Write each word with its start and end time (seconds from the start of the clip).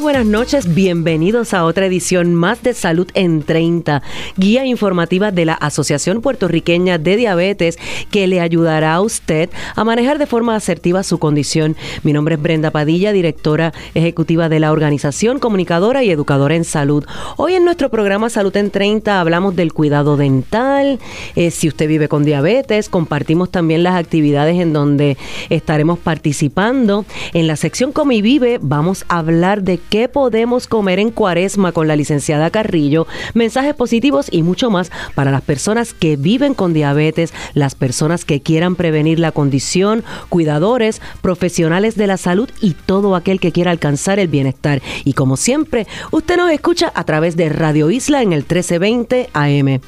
buenas 0.00 0.24
noches, 0.24 0.74
bienvenidos 0.74 1.52
a 1.52 1.64
otra 1.64 1.84
edición 1.84 2.34
más 2.34 2.62
de 2.62 2.72
Salud 2.72 3.08
en 3.12 3.42
30, 3.42 4.02
guía 4.36 4.64
informativa 4.64 5.30
de 5.30 5.44
la 5.44 5.52
Asociación 5.52 6.22
Puertorriqueña 6.22 6.96
de 6.96 7.16
Diabetes 7.16 7.78
que 8.10 8.26
le 8.26 8.40
ayudará 8.40 8.94
a 8.94 9.02
usted 9.02 9.50
a 9.76 9.84
manejar 9.84 10.18
de 10.18 10.26
forma 10.26 10.56
asertiva 10.56 11.02
su 11.02 11.18
condición. 11.18 11.76
Mi 12.02 12.14
nombre 12.14 12.36
es 12.36 12.42
Brenda 12.42 12.70
Padilla, 12.70 13.12
directora 13.12 13.74
ejecutiva 13.94 14.48
de 14.48 14.60
la 14.60 14.72
organización, 14.72 15.38
comunicadora 15.38 16.02
y 16.02 16.10
educadora 16.10 16.54
en 16.54 16.64
salud. 16.64 17.04
Hoy 17.36 17.54
en 17.54 17.64
nuestro 17.66 17.90
programa 17.90 18.30
Salud 18.30 18.56
en 18.56 18.70
30 18.70 19.20
hablamos 19.20 19.54
del 19.54 19.74
cuidado 19.74 20.16
dental, 20.16 20.98
eh, 21.36 21.50
si 21.50 21.68
usted 21.68 21.88
vive 21.88 22.08
con 22.08 22.24
diabetes, 22.24 22.88
compartimos 22.88 23.50
también 23.50 23.82
las 23.82 23.96
actividades 23.96 24.60
en 24.60 24.72
donde 24.72 25.18
estaremos 25.50 25.98
participando. 25.98 27.04
En 27.34 27.46
la 27.46 27.56
sección 27.56 27.92
Come 27.92 28.16
y 28.16 28.22
Vive 28.22 28.58
vamos 28.62 29.04
a 29.08 29.18
hablar 29.18 29.62
de 29.62 29.78
qué 29.90 30.08
podemos 30.08 30.66
comer 30.66 30.98
en 30.98 31.10
cuaresma 31.10 31.72
con 31.72 31.88
la 31.88 31.96
licenciada 31.96 32.50
Carrillo, 32.50 33.06
mensajes 33.34 33.74
positivos 33.74 34.28
y 34.30 34.42
mucho 34.42 34.70
más 34.70 34.90
para 35.14 35.32
las 35.32 35.42
personas 35.42 35.92
que 35.92 36.16
viven 36.16 36.54
con 36.54 36.72
diabetes, 36.72 37.34
las 37.54 37.74
personas 37.74 38.24
que 38.24 38.40
quieran 38.40 38.76
prevenir 38.76 39.18
la 39.18 39.32
condición, 39.32 40.04
cuidadores, 40.28 41.02
profesionales 41.20 41.96
de 41.96 42.06
la 42.06 42.16
salud 42.16 42.48
y 42.60 42.74
todo 42.74 43.16
aquel 43.16 43.40
que 43.40 43.52
quiera 43.52 43.72
alcanzar 43.72 44.18
el 44.18 44.28
bienestar. 44.28 44.80
Y 45.04 45.12
como 45.12 45.36
siempre, 45.36 45.86
usted 46.12 46.36
nos 46.36 46.50
escucha 46.52 46.92
a 46.94 47.04
través 47.04 47.36
de 47.36 47.48
Radio 47.48 47.90
Isla 47.90 48.22
en 48.22 48.32
el 48.32 48.40
1320 48.40 49.28
AM. 49.34 49.80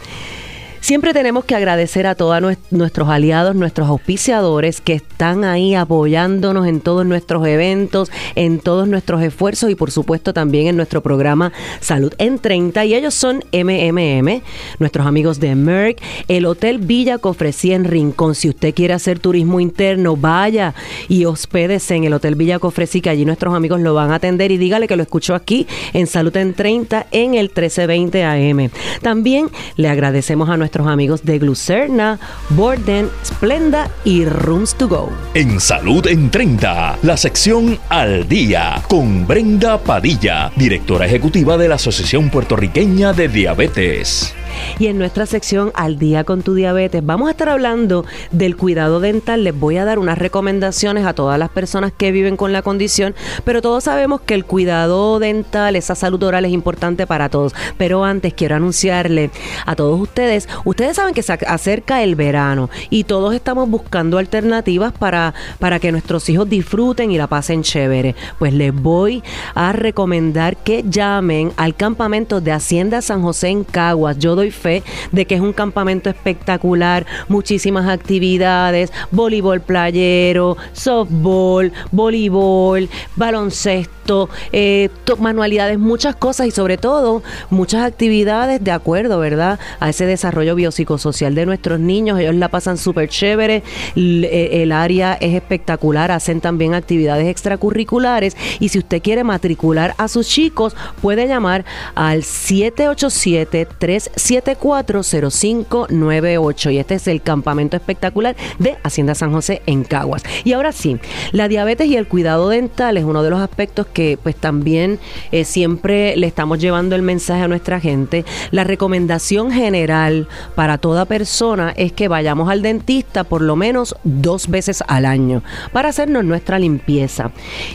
Siempre 0.83 1.13
tenemos 1.13 1.45
que 1.45 1.55
agradecer 1.55 2.09
a 2.09 2.17
todos 2.17 2.43
nuestros 2.73 3.09
aliados, 3.09 3.55
nuestros 3.55 3.89
auspiciadores 3.89 4.81
que 4.81 4.95
están 4.95 5.45
ahí 5.45 5.77
apoyándonos 5.77 6.67
en 6.67 6.81
todos 6.81 7.07
nuestros 7.07 7.47
eventos, 7.47 8.11
en 8.35 8.59
todos 8.59 8.89
nuestros 8.89 9.23
esfuerzos 9.23 9.71
y 9.71 9.77
por 9.77 9.93
supuesto 9.93 10.35
también 10.35 10.67
en 10.67 10.77
nuestro 10.77 11.01
programa 11.01 11.53
Salud 11.81 12.13
en 12.19 12.41
30 12.41 12.85
y 12.87 12.97
ellos 12.97 13.15
son 13.15 13.45
MMM, 13.53 14.43
nuestros 14.81 15.07
amigos 15.07 15.39
de 15.39 15.55
Merck, 15.55 16.03
el 16.27 16.47
Hotel 16.47 16.79
Villa 16.79 17.19
Cofresí 17.19 17.73
en 17.73 17.85
Rincón. 17.85 18.35
Si 18.35 18.49
usted 18.49 18.75
quiere 18.75 18.95
hacer 18.95 19.21
turismo 19.21 19.61
interno, 19.61 20.17
vaya 20.17 20.75
y 21.09 21.27
hospédese 21.27 21.95
en 21.95 22.05
el 22.05 22.13
Hotel 22.13 22.35
Villa 22.35 22.59
Cofresí 22.59 23.01
que 23.01 23.11
allí 23.11 23.25
nuestros 23.25 23.55
amigos 23.55 23.81
lo 23.81 23.95
van 23.95 24.11
a 24.11 24.17
atender 24.17 24.51
y 24.51 24.59
dígale 24.59 24.89
que 24.89 24.97
lo 24.97 25.05
escuchó 25.05 25.37
aquí 25.37 25.65
en 25.93 26.09
Salud 26.09 26.37
en 26.37 26.55
30 26.55 27.07
en 27.13 27.35
el 27.35 27.47
1320 27.47 28.25
AM. 28.25 28.71
También 29.01 29.49
le 29.77 29.89
agradecemos 29.89 30.51
a 30.51 30.57
nuestros 30.57 30.72
nuestros 30.73 30.89
amigos 30.89 31.23
de 31.23 31.39
Glucerna, 31.39 32.19
Borden, 32.49 33.11
Splenda 33.23 33.91
y 34.05 34.25
Rooms 34.25 34.75
to 34.75 34.89
Go. 34.89 35.11
En 35.35 35.61
Salud 35.61 36.07
en 36.07 36.31
30, 36.31 36.99
la 37.03 37.17
sección 37.19 37.79
Al 37.91 38.27
Día, 38.27 38.83
con 38.89 39.27
Brenda 39.27 39.77
Padilla, 39.77 40.51
directora 40.57 41.05
ejecutiva 41.05 41.59
de 41.59 41.69
la 41.69 41.75
Asociación 41.75 42.31
Puertorriqueña 42.31 43.13
de 43.13 43.29
Diabetes. 43.29 44.35
Y 44.79 44.87
en 44.87 44.99
nuestra 44.99 45.27
sección 45.27 45.73
Al 45.75 45.99
día 45.99 46.25
con 46.25 46.43
tu 46.43 46.55
diabetes 46.55 47.05
vamos 47.05 47.29
a 47.29 47.33
estar 47.33 47.49
hablando 47.49 48.05
del 48.31 48.57
cuidado 48.57 49.01
dental. 49.01 49.45
Les 49.45 49.59
voy 49.59 49.77
a 49.77 49.85
dar 49.85 49.99
unas 49.99 50.19
recomendaciones 50.19 51.07
a 51.07 51.15
todas 51.15 51.39
las 51.39 51.51
personas 51.51 51.93
que 51.97 52.13
viven 52.13 52.37
con 52.37 52.53
la 52.53 52.63
condición, 52.63 53.15
pero 53.45 53.63
todos 53.63 53.85
sabemos 53.85 54.21
que 54.21 54.35
el 54.35 54.45
cuidado 54.45 55.19
dental, 55.19 55.77
esa 55.77 55.95
salud 55.95 56.23
oral 56.23 56.45
es 56.45 56.53
importante 56.53 57.07
para 57.07 57.29
todos. 57.29 57.55
Pero 57.77 58.05
antes 58.05 58.35
quiero 58.35 58.57
anunciarle 58.57 59.31
a 59.67 59.77
todos 59.77 60.01
ustedes, 60.01 60.49
ustedes 60.65 60.97
saben 60.97 61.15
que 61.15 61.23
se 61.23 61.33
acerca 61.33 62.03
el 62.03 62.15
verano 62.15 62.71
y 62.91 63.05
todos 63.05 63.35
estamos 63.35 63.69
buscando 63.69 64.19
alternativas 64.19 64.93
para, 64.93 65.35
para 65.59 65.79
que 65.79 65.93
nuestros 65.93 66.29
hijos 66.29 66.49
disfruten 66.49 67.11
y 67.11 67.19
la 67.19 67.27
pasen 67.27 67.63
chévere. 67.63 68.15
Pues 68.39 68.53
les 68.53 68.75
voy 68.75 69.23
a 69.55 69.73
recomendar 69.73 70.57
que 70.57 70.85
llamen 70.89 71.53
al 71.57 71.75
campamento 71.75 72.41
de 72.41 72.53
Hacienda 72.53 73.03
San 73.03 73.23
José 73.23 73.49
en 73.49 73.65
Caguas. 73.65 74.19
Yo 74.19 74.35
doy 74.35 74.42
fe 74.51 74.83
de 75.13 75.27
que 75.27 75.35
es 75.35 75.41
un 75.41 75.53
campamento 75.53 76.11
espectacular, 76.11 77.07
muchísimas 77.29 77.89
actividades, 77.89 78.93
voleibol 79.11 79.61
playero, 79.61 80.57
softball, 80.73 81.73
voleibol, 81.91 82.89
baloncesto, 83.17 84.29
eh, 84.53 84.89
manualidades, 85.19 85.79
muchas 85.79 86.17
cosas 86.17 86.47
y 86.47 86.51
sobre 86.51 86.77
todo 86.77 87.23
muchas 87.51 87.85
actividades 87.85 88.63
de 88.63 88.71
acuerdo, 88.71 89.19
¿verdad? 89.19 89.59
A 89.81 89.91
ese 89.91 90.07
desarrollo 90.07 90.55
biopsicosocial 90.55 91.35
de 91.35 91.47
nuestros 91.47 91.79
niños. 91.81 92.19
Ellos 92.19 92.35
la 92.35 92.49
pasan 92.49 92.79
súper 92.79 93.09
chévere, 93.09 93.63
eh, 93.97 94.63
el 94.63 94.73
área 94.73 95.15
es 95.15 95.35
espectacular, 95.35 96.11
hacen 96.11 96.41
también 96.41 96.75
actividades 96.75 97.29
extracurriculares 97.29 98.37
y 98.59 98.69
si 98.69 98.79
usted 98.79 99.03
quiere 99.03 99.25
matricular 99.25 99.95
a 99.99 100.09
sus 100.09 100.29
chicos, 100.29 100.75
puede 101.01 101.27
llamar 101.27 101.65
al 101.95 102.25
787 102.25 103.69
3 103.79 104.11
740598 104.41 106.73
y 106.73 106.79
este 106.79 106.95
es 106.95 107.07
el 107.07 107.21
campamento 107.21 107.77
espectacular 107.77 108.35
de 108.59 108.79
Hacienda 108.83 109.15
San 109.15 109.31
José 109.33 109.61
en 109.67 109.85
Caguas. 109.85 110.23
Y 110.45 110.55
ahora 110.55 110.73
sí, 110.73 110.97
la 111.33 111.49
diabetes 111.49 111.89
y 111.89 111.97
el 111.97 112.09
cuidado 112.09 112.49
dental 112.49 112.97
es 112.97 113.05
uno 113.05 113.23
de 113.23 113.29
los 113.31 113.41
aspectos 113.41 113.87
que 113.87 114.19
pues 114.23 114.37
también 114.37 114.99
eh, 115.33 115.45
siempre 115.45 116.17
le 116.17 116.27
estamos 116.27 116.59
llevando 116.59 116.97
el 116.97 117.03
mensaje 117.03 117.43
a 117.43 117.49
nuestra 117.49 117.79
gente. 117.81 118.25
La 118.51 118.65
recomendación 118.65 119.53
general 119.53 120.29
para 120.55 120.79
toda 120.79 121.05
persona 121.05 121.75
es 121.77 121.93
que 121.93 122.09
vayamos 122.09 122.49
al 122.49 122.63
dentista 122.63 123.25
por 123.25 123.43
lo 123.43 123.57
menos 123.57 123.95
dos 124.05 124.49
veces 124.49 124.83
al 124.89 125.05
año 125.05 125.43
para 125.73 125.91
hacernos 125.91 126.25
nuestra 126.25 126.59
limpieza. 126.59 127.33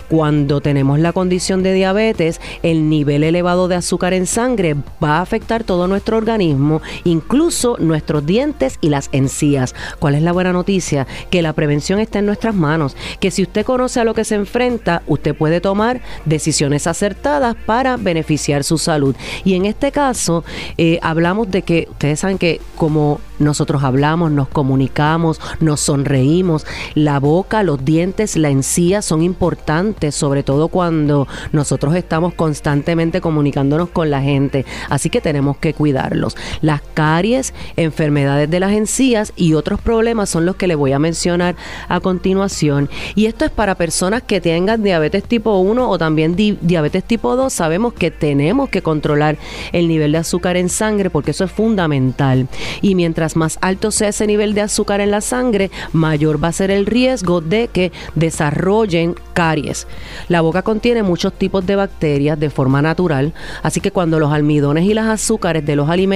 Cuando 0.09 0.61
tenemos 0.61 0.97
la 0.99 1.13
condición 1.13 1.61
de 1.61 1.73
diabetes, 1.73 2.41
el 2.63 2.89
nivel 2.89 3.23
elevado 3.23 3.67
de 3.67 3.75
azúcar 3.75 4.13
en 4.13 4.25
sangre 4.25 4.75
va 5.03 5.17
a 5.17 5.21
afectar 5.21 5.63
todo 5.63 5.87
nuestro 5.87 6.17
organismo 6.17 6.46
incluso 7.03 7.77
nuestros 7.79 8.25
dientes 8.25 8.77
y 8.81 8.89
las 8.89 9.09
encías. 9.11 9.75
¿Cuál 9.99 10.15
es 10.15 10.21
la 10.21 10.31
buena 10.31 10.53
noticia? 10.53 11.07
Que 11.29 11.41
la 11.41 11.53
prevención 11.53 11.99
está 11.99 12.19
en 12.19 12.25
nuestras 12.25 12.55
manos, 12.55 12.95
que 13.19 13.31
si 13.31 13.43
usted 13.43 13.65
conoce 13.65 13.99
a 13.99 14.03
lo 14.03 14.13
que 14.13 14.23
se 14.23 14.35
enfrenta, 14.35 15.03
usted 15.07 15.35
puede 15.35 15.61
tomar 15.61 16.01
decisiones 16.25 16.87
acertadas 16.87 17.55
para 17.65 17.97
beneficiar 17.97 18.63
su 18.63 18.77
salud. 18.77 19.15
Y 19.43 19.55
en 19.55 19.65
este 19.65 19.91
caso, 19.91 20.43
eh, 20.77 20.99
hablamos 21.01 21.49
de 21.51 21.61
que 21.61 21.87
ustedes 21.89 22.19
saben 22.19 22.37
que 22.37 22.61
como 22.75 23.19
nosotros 23.39 23.83
hablamos, 23.83 24.31
nos 24.31 24.47
comunicamos, 24.47 25.39
nos 25.59 25.79
sonreímos. 25.81 26.65
La 26.95 27.19
boca, 27.19 27.63
los 27.63 27.83
dientes, 27.83 28.35
la 28.35 28.49
encía 28.49 29.01
son 29.01 29.21
importantes, 29.21 30.15
sobre 30.15 30.43
todo 30.43 30.69
cuando 30.69 31.27
nosotros 31.51 31.95
estamos 31.95 32.33
constantemente 32.33 33.21
comunicándonos 33.21 33.89
con 33.89 34.09
la 34.09 34.21
gente. 34.21 34.65
Así 34.89 35.09
que 35.09 35.21
tenemos 35.21 35.57
que 35.57 35.73
cuidarlos. 35.73 36.36
Las 36.61 36.81
caries, 36.93 37.53
enfermedades 37.75 38.49
de 38.49 38.59
las 38.59 38.73
encías 38.73 39.33
y 39.35 39.53
otros 39.53 39.81
problemas 39.81 40.29
son 40.29 40.45
los 40.45 40.55
que 40.55 40.67
les 40.67 40.77
voy 40.77 40.91
a 40.91 40.99
mencionar 40.99 41.55
a 41.87 41.99
continuación. 41.99 42.89
Y 43.15 43.25
esto 43.25 43.45
es 43.45 43.51
para 43.51 43.75
personas 43.75 44.23
que 44.23 44.41
tengan 44.41 44.83
diabetes 44.83 45.23
tipo 45.23 45.57
1 45.57 45.89
o 45.89 45.97
también 45.97 46.35
diabetes 46.35 47.03
tipo 47.03 47.35
2. 47.35 47.51
Sabemos 47.51 47.93
que 47.93 48.11
tenemos 48.11 48.69
que 48.69 48.81
controlar 48.81 49.37
el 49.71 49.87
nivel 49.87 50.11
de 50.11 50.19
azúcar 50.19 50.57
en 50.57 50.69
sangre 50.69 51.09
porque 51.09 51.31
eso 51.31 51.43
es 51.43 51.51
fundamental. 51.51 52.47
Y 52.81 52.95
mientras 52.95 53.35
más 53.35 53.57
alto 53.61 53.91
sea 53.91 54.09
ese 54.09 54.27
nivel 54.27 54.53
de 54.53 54.61
azúcar 54.61 55.01
en 55.01 55.11
la 55.11 55.21
sangre, 55.21 55.71
mayor 55.93 56.43
va 56.43 56.49
a 56.49 56.53
ser 56.53 56.71
el 56.71 56.85
riesgo 56.85 57.41
de 57.41 57.67
que 57.67 57.91
desarrollen 58.15 59.15
caries. 59.33 59.87
La 60.27 60.41
boca 60.41 60.61
contiene 60.61 61.03
muchos 61.03 61.33
tipos 61.33 61.65
de 61.65 61.75
bacterias 61.75 62.39
de 62.39 62.49
forma 62.49 62.81
natural, 62.81 63.33
así 63.63 63.81
que 63.81 63.91
cuando 63.91 64.19
los 64.19 64.31
almidones 64.31 64.85
y 64.85 64.93
las 64.93 65.07
azúcares 65.07 65.65
de 65.65 65.75
los 65.75 65.89
alimentos 65.89 66.07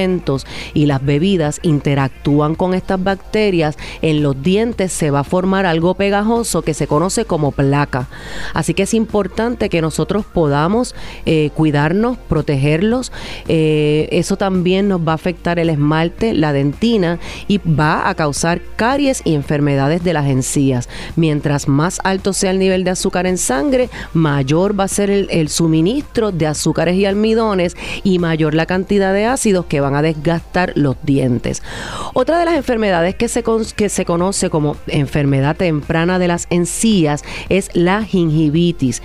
y 0.74 0.86
las 0.86 1.04
bebidas 1.04 1.60
interactúan 1.64 2.56
con 2.56 2.74
estas 2.74 3.02
bacterias, 3.04 3.78
en 4.02 4.24
los 4.24 4.42
dientes 4.42 4.92
se 4.92 5.12
va 5.12 5.20
a 5.20 5.24
formar 5.24 5.66
algo 5.66 5.94
pegajoso 5.96 6.62
que 6.62 6.74
se 6.74 6.88
conoce 6.88 7.26
como 7.26 7.52
placa. 7.52 8.08
Así 8.54 8.74
que 8.74 8.84
es 8.84 8.94
importante 8.94 9.70
que 9.70 9.82
nosotros 9.82 10.26
podamos 10.26 10.96
eh, 11.26 11.52
cuidarnos, 11.56 12.18
protegerlos. 12.18 13.12
Eh, 13.48 14.10
eso 14.12 14.38
también 14.38 14.88
nos 14.88 15.02
va 15.02 15.14
a 15.14 15.16
afectar 15.16 15.60
el 15.60 15.70
esmalte, 15.70 16.34
la 16.34 16.54
dentina, 16.54 17.20
y 17.48 17.60
va 17.60 18.10
a 18.10 18.16
causar 18.16 18.62
caries 18.76 19.22
y 19.24 19.36
enfermedades 19.36 20.04
de 20.04 20.14
las 20.14 20.28
encías. 20.28 20.90
Mientras 21.16 21.68
más 21.68 22.00
alto 22.04 22.34
sea 22.34 22.52
el 22.52 22.60
nivel 22.60 22.84
de 22.84 22.92
azúcar 22.92 23.28
en 23.28 23.38
sangre, 23.38 23.90
mayor 24.14 24.80
va 24.80 24.86
a 24.86 24.88
ser 24.88 25.10
el, 25.10 25.50
suministro 25.50 26.32
de 26.32 26.48
azúcares 26.48 26.96
y 26.96 27.06
almidones 27.06 27.76
y 28.04 28.20
mayor 28.20 28.54
la 28.54 28.66
cantidad 28.66 29.14
de 29.14 29.26
ácidos 29.26 29.66
que 29.66 29.82
van 29.82 29.91
a 29.96 30.02
desgastar 30.02 30.74
los 30.76 30.96
dientes. 31.04 31.62
Otra 32.14 32.40
de 32.40 32.46
las 32.46 32.56
enfermedades 32.56 33.16
que 33.16 33.28
se, 33.28 33.44
que 33.76 33.90
se 33.90 34.06
conoce 34.06 34.50
como 34.50 34.78
enfermedad 34.88 35.56
temprana 35.56 36.20
de 36.20 36.28
las 36.28 36.48
encías 36.50 37.24
es 37.50 37.70
la 37.74 38.04
gingivitis 38.04 39.02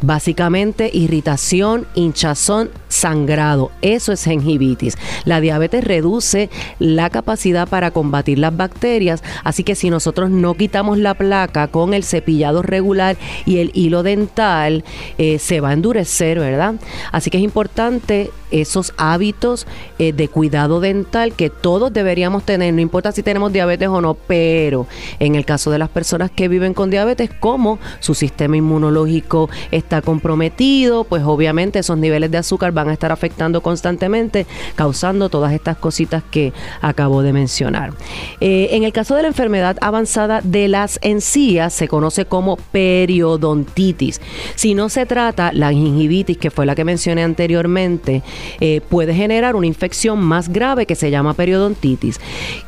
Básicamente 0.00 0.90
irritación, 0.92 1.88
hinchazón, 1.96 2.70
sangrado. 2.88 3.72
Eso 3.82 4.12
es 4.12 4.22
gingivitis. 4.22 4.96
La 5.24 5.40
diabetes 5.40 5.82
reduce 5.82 6.50
la 6.78 7.10
capacidad 7.10 7.66
para 7.68 7.90
combatir 7.90 8.38
las 8.38 8.56
bacterias, 8.56 9.24
así 9.42 9.64
que 9.64 9.74
si 9.74 9.90
nosotros 9.90 10.30
no 10.30 10.54
quitamos 10.54 10.98
la 10.98 11.14
placa 11.14 11.66
con 11.66 11.94
el 11.94 12.04
cepillado 12.04 12.62
regular 12.62 13.16
y 13.44 13.58
el 13.58 13.72
hilo 13.74 14.04
dental, 14.04 14.84
eh, 15.18 15.40
se 15.40 15.60
va 15.60 15.70
a 15.70 15.72
endurecer, 15.72 16.38
¿verdad? 16.38 16.76
Así 17.10 17.30
que 17.30 17.38
es 17.38 17.42
importante 17.42 18.30
esos 18.50 18.92
hábitos 18.96 19.66
eh, 19.98 20.12
de 20.12 20.28
cuidado 20.28 20.80
dental 20.80 21.34
que 21.34 21.50
todos 21.50 21.92
deberíamos 21.92 22.44
tener, 22.44 22.74
no 22.74 22.80
importa 22.80 23.12
si 23.12 23.22
tenemos 23.22 23.52
diabetes 23.52 23.88
o 23.88 24.00
no, 24.00 24.14
pero 24.14 24.86
en 25.18 25.34
el 25.34 25.44
caso 25.44 25.70
de 25.70 25.78
las 25.78 25.88
personas 25.88 26.30
que 26.30 26.48
viven 26.48 26.74
con 26.74 26.90
diabetes, 26.90 27.30
como 27.40 27.78
su 28.00 28.14
sistema 28.14 28.56
inmunológico 28.56 29.48
está 29.70 30.02
comprometido, 30.02 31.04
pues 31.04 31.22
obviamente 31.24 31.78
esos 31.78 31.98
niveles 31.98 32.30
de 32.30 32.38
azúcar 32.38 32.72
van 32.72 32.88
a 32.88 32.92
estar 32.92 33.12
afectando 33.12 33.60
constantemente, 33.60 34.46
causando 34.74 35.28
todas 35.28 35.52
estas 35.52 35.76
cositas 35.76 36.22
que 36.30 36.52
acabo 36.80 37.22
de 37.22 37.32
mencionar. 37.32 37.92
Eh, 38.40 38.68
en 38.72 38.84
el 38.84 38.92
caso 38.92 39.14
de 39.14 39.22
la 39.22 39.28
enfermedad 39.28 39.76
avanzada 39.80 40.40
de 40.42 40.68
las 40.68 40.98
encías, 41.02 41.72
se 41.72 41.88
conoce 41.88 42.24
como 42.24 42.56
periodontitis. 42.56 44.20
Si 44.54 44.74
no 44.74 44.88
se 44.88 45.06
trata 45.06 45.52
la 45.52 45.70
gingivitis, 45.72 46.38
que 46.38 46.50
fue 46.50 46.66
la 46.66 46.74
que 46.74 46.84
mencioné 46.84 47.22
anteriormente, 47.22 48.22
eh, 48.60 48.80
puede 48.88 49.14
generar 49.14 49.56
una 49.56 49.66
infección 49.66 50.20
más 50.20 50.48
grave 50.48 50.86
que 50.86 50.94
se 50.94 51.10
llama 51.10 51.34
periodontitis, 51.34 52.20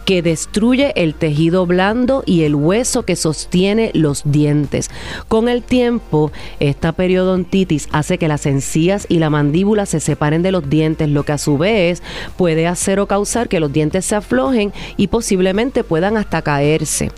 que 0.05 0.23
destruye 0.23 0.93
el 0.97 1.15
tejido 1.15 1.67
blando 1.67 2.23
y 2.27 2.43
el 2.43 2.55
hueso 2.55 3.05
que 3.05 3.17
sostiene 3.17 3.91
los 3.95 4.23
dientes. 4.25 4.91
Con 5.29 5.49
el 5.49 5.63
tiempo, 5.63 6.33
esta 6.59 6.93
periodontitis 6.93 7.89
hace 7.93 8.19
que 8.19 8.29
las 8.29 8.47
encías 8.47 9.07
y 9.09 9.19
la 9.19 9.31
mandíbula 9.31 9.87
se 9.87 10.01
separen 10.01 10.43
de 10.43 10.53
los 10.53 10.69
dientes, 10.69 11.09
lo 11.09 11.25
que 11.25 11.33
a 11.33 11.39
su 11.39 11.59
vez 11.59 12.03
puede 12.37 12.67
hacer 12.67 13.01
o 13.01 13.07
causar 13.07 13.49
que 13.49 13.61
los 13.61 13.73
dientes 13.73 14.05
se 14.05 14.17
aflojen 14.17 14.73
y 14.97 15.09
posiblemente 15.09 15.85
puedan 15.85 16.17
hasta 16.17 16.43
caerse. 16.43 17.11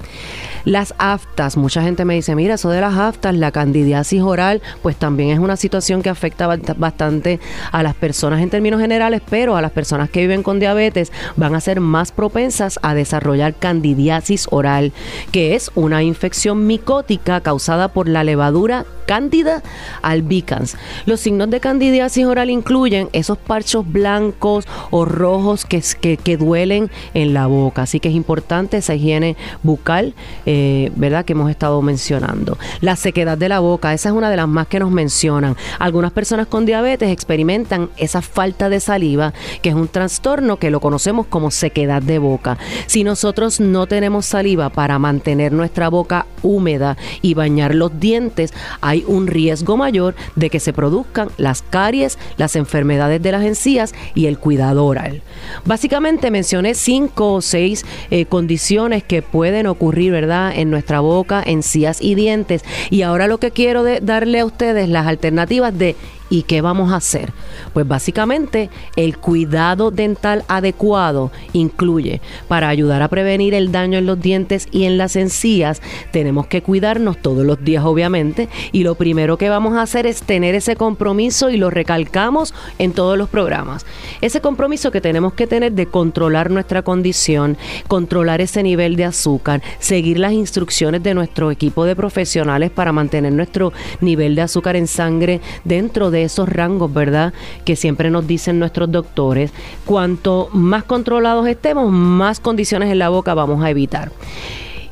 Las 0.65 0.95
aftas, 0.99 1.57
mucha 1.57 1.83
gente 1.83 2.05
me 2.05 2.15
dice, 2.15 2.37
mira, 2.37 2.55
eso 2.55 2.71
de 2.71 2.81
las 2.81 2.95
aftas, 2.95 3.35
la 3.35 3.51
candidiasis 3.51 4.23
oral, 4.23 4.63
pues 4.81 4.97
también 4.97 5.31
es 5.31 5.41
una 5.41 5.57
situación 5.57 6.03
que 6.03 6.11
afecta 6.11 6.47
bastante 6.77 7.41
a 7.73 7.83
las 7.83 7.95
personas 7.95 8.42
en 8.43 8.51
términos 8.51 8.81
generales, 8.81 9.23
pero 9.29 9.57
a 9.57 9.63
las 9.63 9.73
personas 9.73 10.11
que 10.11 10.21
viven 10.21 10.43
con 10.43 10.61
diabetes 10.61 11.13
van 11.37 11.55
a 11.55 11.61
ser 11.61 11.81
más 11.81 12.13
propensas 12.13 12.79
a 12.83 12.95
desarrollar 12.95 13.55
candidiasis 13.55 14.47
oral, 14.51 14.93
que 15.31 15.55
es 15.55 15.71
una 15.75 16.03
infección 16.03 16.67
micótica 16.67 17.41
causada 17.41 17.89
por 17.89 18.09
la 18.09 18.25
levadura 18.25 18.85
Candida 19.13 19.63
albicans. 20.01 20.75
Los 21.05 21.21
signos 21.21 21.51
de 21.51 21.61
candidiasis 21.61 22.25
oral 22.25 22.49
incluyen 22.49 23.11
esos 23.13 23.37
parchos 23.37 23.85
blancos 23.87 24.67
o 24.91 25.05
rojos 25.05 25.67
que, 25.67 25.83
que, 26.17 26.37
duelen 26.39 26.91
en 27.13 27.35
la 27.35 27.47
boca, 27.47 27.83
así 27.83 28.01
que 28.01 28.09
es 28.09 28.15
importante 28.15 28.79
esa 28.79 28.95
higiene 28.95 29.37
bucal, 29.63 30.15
eh, 30.47 30.91
¿verdad? 30.97 31.27
Que 31.27 31.35
hemos 31.35 31.51
estado 31.51 31.83
mencionando. 31.83 32.57
La 32.81 32.97
sequedad 32.97 33.37
de 33.37 33.51
la 33.51 33.61
boca, 33.61 33.93
esa 33.93 34.09
es 34.09 34.15
una 34.15 34.31
de 34.31 34.37
las 34.39 34.49
más 34.49 34.67
que 34.67 34.79
nos 34.79 34.91
mencionan. 34.91 35.59
Algunas 35.79 36.13
personas 36.13 36.47
con 36.47 36.65
diabetes 36.65 37.11
experimentan 37.11 37.91
esa 37.99 38.23
falta 38.23 38.71
de 38.71 38.81
saliva, 38.81 39.35
que 39.61 39.69
es 39.69 39.75
un 39.75 39.89
trastorno 39.89 40.57
que 40.57 40.71
lo 40.71 40.81
conocemos 40.81 41.27
como 41.27 41.51
sequedad 41.51 42.01
de 42.01 42.19
boca. 42.19 42.57
Si 42.87 43.05
nosotros 43.05 43.61
no 43.61 43.87
tenemos 43.87 44.25
saliva 44.25 44.71
para 44.71 44.99
mantener 44.99 45.53
nuestra 45.53 45.91
boca 45.91 46.25
húmeda 46.43 46.97
y 47.21 47.35
bañar 47.35 47.75
los 47.75 48.01
dientes, 48.01 48.55
hay 48.81 49.02
un 49.07 49.27
riesgo 49.27 49.77
mayor 49.77 50.15
de 50.37 50.51
que 50.51 50.61
se 50.61 50.73
produzcan 50.73 51.31
las 51.37 51.63
caries, 51.63 52.19
las 52.37 52.57
enfermedades 52.57 53.23
de 53.23 53.33
las 53.33 53.45
encías 53.45 53.95
y 54.15 54.27
el 54.27 54.39
cuidado 54.39 54.87
oral. 54.87 55.23
Básicamente 55.65 56.31
mencioné 56.31 56.75
cinco 56.75 57.35
o 57.35 57.43
seis 57.43 57.85
eh, 58.11 58.27
condiciones 58.27 59.03
que 59.03 59.23
pueden 59.23 59.67
ocurrir, 59.67 60.13
¿verdad?, 60.13 60.53
en 60.55 60.71
nuestra 60.71 61.01
boca, 61.01 61.43
encías 61.45 62.01
y 62.01 62.15
dientes. 62.15 62.65
Y 62.91 63.03
ahora 63.03 63.27
lo 63.27 63.39
que 63.39 63.51
quiero 63.51 63.85
darle 64.01 64.41
a 64.41 64.45
ustedes 64.45 64.89
las 64.89 65.07
alternativas 65.07 65.77
de 65.77 65.97
¿Y 66.33 66.45
qué 66.45 66.63
vamos 66.63 66.93
a 66.93 66.97
hacer? 66.97 67.31
Pues 67.75 67.87
básicamente 67.87 68.71
el 68.97 69.19
cuidado 69.19 69.91
dental 69.91 70.47
adecuado 70.49 71.31
incluye 71.53 72.23
para 72.49 72.71
ayudar 72.71 73.03
a 73.03 73.09
prevenir 73.09 73.53
el 73.53 73.71
daño 73.71 73.99
en 73.99 74.07
los 74.07 74.19
dientes 74.19 74.67
y 74.73 74.85
en 74.85 74.97
las 74.97 75.15
encías, 75.15 75.83
tenemos 76.11 76.47
que 76.47 76.63
cuidarnos 76.63 77.19
todos 77.19 77.45
los 77.45 77.63
días 77.63 77.85
obviamente 77.85 78.49
y 78.73 78.83
lo 78.83 78.95
primero 78.95 79.37
que 79.37 79.51
vamos 79.51 79.75
a 79.75 79.83
hacer 79.83 80.07
es 80.07 80.23
tener 80.23 80.55
ese 80.55 80.75
compromiso 80.75 81.51
y 81.51 81.59
lo 81.59 81.69
recalcamos 81.69 82.55
en 82.79 82.93
todos 82.93 83.19
los 83.19 83.29
programas. 83.29 83.85
Ese 84.23 84.41
compromiso 84.41 84.91
que 84.91 85.03
tenemos 85.03 85.35
que 85.35 85.47
tener 85.47 85.73
de 85.73 85.85
controlar 85.85 86.51
nuestra 86.51 86.81
condición, 86.81 87.59
controlar 87.89 88.41
ese 88.41 88.63
nivel 88.63 88.97
de 88.97 89.05
azúcar, 89.05 89.61
seguir 89.81 90.19
las 90.19 90.33
instrucciones 90.33 91.03
de 91.03 91.13
nuestro 91.13 91.51
equipo 91.51 91.85
de 91.85 91.95
profesionales 91.95 92.71
para 92.71 92.91
mantener 92.91 93.35
nuestro 93.35 93.75
nivel 94.01 94.35
de 94.35 94.41
azúcar 94.41 94.77
en 94.77 94.87
sangre 94.87 95.43
dentro 95.65 96.11
de 96.11 96.22
esos 96.25 96.49
rangos, 96.49 96.93
¿verdad? 96.93 97.33
Que 97.65 97.77
siempre 97.77 98.11
nos 98.11 98.27
dicen 98.27 98.59
nuestros 98.59 98.91
doctores. 98.91 99.53
Cuanto 99.85 100.49
más 100.53 100.85
controlados 100.85 101.47
estemos, 101.47 101.91
más 101.91 102.41
condiciones 102.41 102.91
en 102.91 102.99
la 102.99 103.09
boca 103.09 103.35
vamos 103.35 103.65
a 103.65 103.71
evitar. 103.71 104.13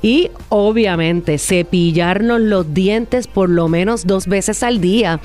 Y 0.03 0.31
obviamente 0.49 1.39
cepillarnos 1.39 2.41
los 2.41 2.73
dientes 2.73 3.27
por 3.27 3.51
lo 3.51 3.69
menos 3.69 4.07
dos 4.07 4.27
veces 4.27 4.63
al 4.63 4.81
día. 4.81 5.21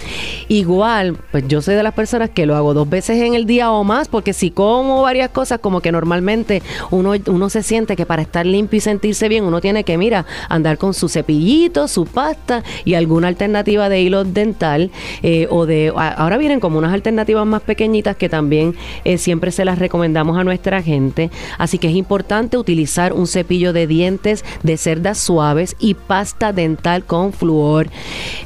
Igual, 0.47 1.17
pues 1.31 1.47
yo 1.47 1.61
soy 1.61 1.75
de 1.75 1.83
las 1.83 1.93
personas 1.93 2.29
que 2.29 2.45
lo 2.45 2.55
hago 2.55 2.73
dos 2.73 2.89
veces 2.89 3.21
en 3.21 3.33
el 3.33 3.45
día 3.45 3.71
o 3.71 3.83
más, 3.83 4.07
porque 4.07 4.33
si 4.33 4.51
como 4.51 5.01
varias 5.01 5.29
cosas, 5.29 5.59
como 5.59 5.81
que 5.81 5.91
normalmente 5.91 6.61
uno, 6.91 7.13
uno 7.27 7.49
se 7.49 7.63
siente 7.63 7.95
que 7.95 8.05
para 8.05 8.21
estar 8.21 8.45
limpio 8.45 8.77
y 8.77 8.81
sentirse 8.81 9.29
bien, 9.29 9.43
uno 9.43 9.61
tiene 9.61 9.83
que, 9.83 9.97
mira, 9.97 10.25
andar 10.49 10.77
con 10.77 10.93
su 10.93 11.09
cepillito, 11.09 11.87
su 11.87 12.05
pasta 12.05 12.63
y 12.83 12.95
alguna 12.95 13.27
alternativa 13.27 13.89
de 13.89 14.01
hilo 14.01 14.23
dental 14.23 14.91
eh, 15.23 15.47
o 15.49 15.65
de... 15.65 15.93
Ahora 15.95 16.37
vienen 16.37 16.59
como 16.59 16.77
unas 16.77 16.93
alternativas 16.93 17.45
más 17.45 17.61
pequeñitas 17.61 18.15
que 18.15 18.29
también 18.29 18.75
eh, 19.03 19.17
siempre 19.17 19.51
se 19.51 19.65
las 19.65 19.79
recomendamos 19.79 20.37
a 20.37 20.43
nuestra 20.43 20.81
gente. 20.81 21.31
Así 21.57 21.77
que 21.77 21.87
es 21.87 21.95
importante 21.95 22.57
utilizar 22.57 23.13
un 23.13 23.27
cepillo 23.27 23.73
de 23.73 23.87
dientes 23.87 24.43
de 24.65 24.77
cerdas 24.77 25.17
suaves 25.17 25.75
y 25.79 25.93
pasta 25.93 26.51
dental 26.51 27.05
con 27.05 27.33
flúor. 27.33 27.87